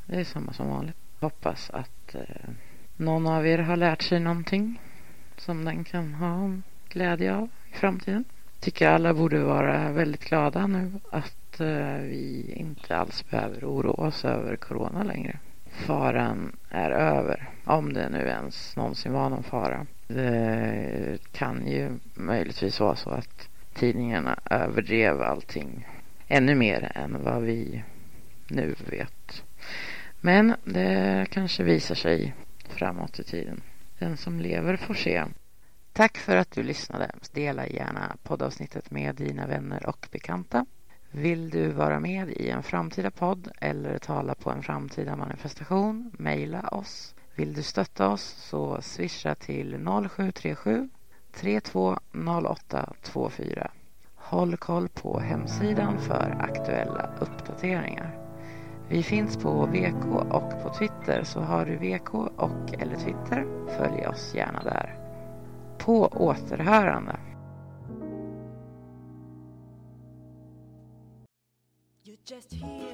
Det 0.07 0.20
är 0.20 0.24
samma 0.24 0.53
som 0.53 0.68
vanligt. 0.68 0.97
Hoppas 1.20 1.70
att 1.70 2.14
eh, 2.14 2.51
någon 2.97 3.26
av 3.26 3.47
er 3.47 3.59
har 3.59 3.76
lärt 3.76 4.03
sig 4.03 4.20
någonting 4.20 4.80
som 5.37 5.64
den 5.64 5.85
kan 5.85 6.14
ha 6.14 6.51
glädje 6.89 7.35
av 7.35 7.49
i 7.72 7.74
framtiden 7.74 8.24
tycker 8.62 8.89
alla 8.89 9.14
borde 9.14 9.43
vara 9.43 9.93
väldigt 9.93 10.24
glada 10.24 10.66
nu 10.66 10.93
att 11.11 11.61
eh, 11.61 11.97
vi 11.97 12.55
inte 12.57 12.97
alls 12.97 13.30
behöver 13.30 13.64
oroa 13.64 14.07
oss 14.07 14.24
över 14.24 14.57
corona 14.57 15.03
längre. 15.03 15.39
Faran 15.70 16.57
är 16.70 16.91
över, 16.91 17.49
om 17.64 17.93
det 17.93 18.09
nu 18.09 18.18
ens 18.18 18.76
någonsin 18.76 19.12
var 19.12 19.30
någon 19.30 19.43
fara. 19.43 19.87
Det 20.07 21.18
kan 21.33 21.66
ju 21.66 21.99
möjligtvis 22.14 22.80
vara 22.80 22.97
så 22.97 23.11
att 23.11 23.49
tidningarna 23.75 24.39
överdrev 24.51 25.23
allting 25.23 25.87
ännu 26.29 26.55
mer 26.55 26.93
än 26.95 27.25
vad 27.25 27.43
vi 27.43 27.85
nu 28.49 28.75
vet. 28.91 29.45
Men 30.20 30.55
det 30.64 31.27
kanske 31.31 31.62
visar 31.62 31.95
sig 31.95 32.35
framåt 32.68 33.18
i 33.18 33.25
tiden. 33.25 33.62
Den 33.99 34.16
som 34.16 34.41
lever 34.41 34.77
får 34.77 34.95
se. 34.95 35.25
Tack 35.93 36.18
för 36.18 36.37
att 36.37 36.51
du 36.51 36.62
lyssnade. 36.62 37.11
Dela 37.33 37.66
gärna 37.66 38.16
poddavsnittet 38.23 38.91
med 38.91 39.14
dina 39.14 39.47
vänner 39.47 39.87
och 39.87 40.09
bekanta. 40.11 40.66
Vill 41.11 41.51
du 41.51 41.68
vara 41.68 42.01
med 42.01 42.31
i 42.31 42.49
en 42.49 42.62
framtida 42.62 43.11
podd 43.11 43.49
eller 43.61 43.99
tala 43.99 44.35
på 44.35 44.51
en 44.51 44.62
framtida 44.62 45.16
manifestation? 45.16 46.12
Mejla 46.18 46.61
oss. 46.61 47.14
Vill 47.35 47.55
du 47.55 47.62
stötta 47.62 48.09
oss 48.09 48.23
så 48.23 48.83
swisha 48.83 49.35
till 49.35 49.87
0737 50.09 50.89
320824. 51.33 53.70
Håll 54.14 54.57
koll 54.57 54.89
på 54.89 55.20
hemsidan 55.20 55.99
för 55.99 56.37
aktuella 56.41 57.11
uppdateringar. 57.20 58.18
Vi 58.89 59.03
finns 59.03 59.37
på 59.37 59.66
VK 59.66 60.05
och 60.30 60.62
på 60.62 60.74
Twitter 60.78 61.24
så 61.24 61.41
har 61.41 61.66
du 61.66 61.76
VK 61.76 62.14
och 62.14 62.74
eller 62.78 62.97
Twitter, 62.97 63.47
följ 63.78 64.07
oss 64.07 64.35
gärna 64.35 64.62
där. 64.62 64.99
På 65.78 66.07
återhörande. 66.07 67.16
Just 72.24 72.53
here. 72.53 72.91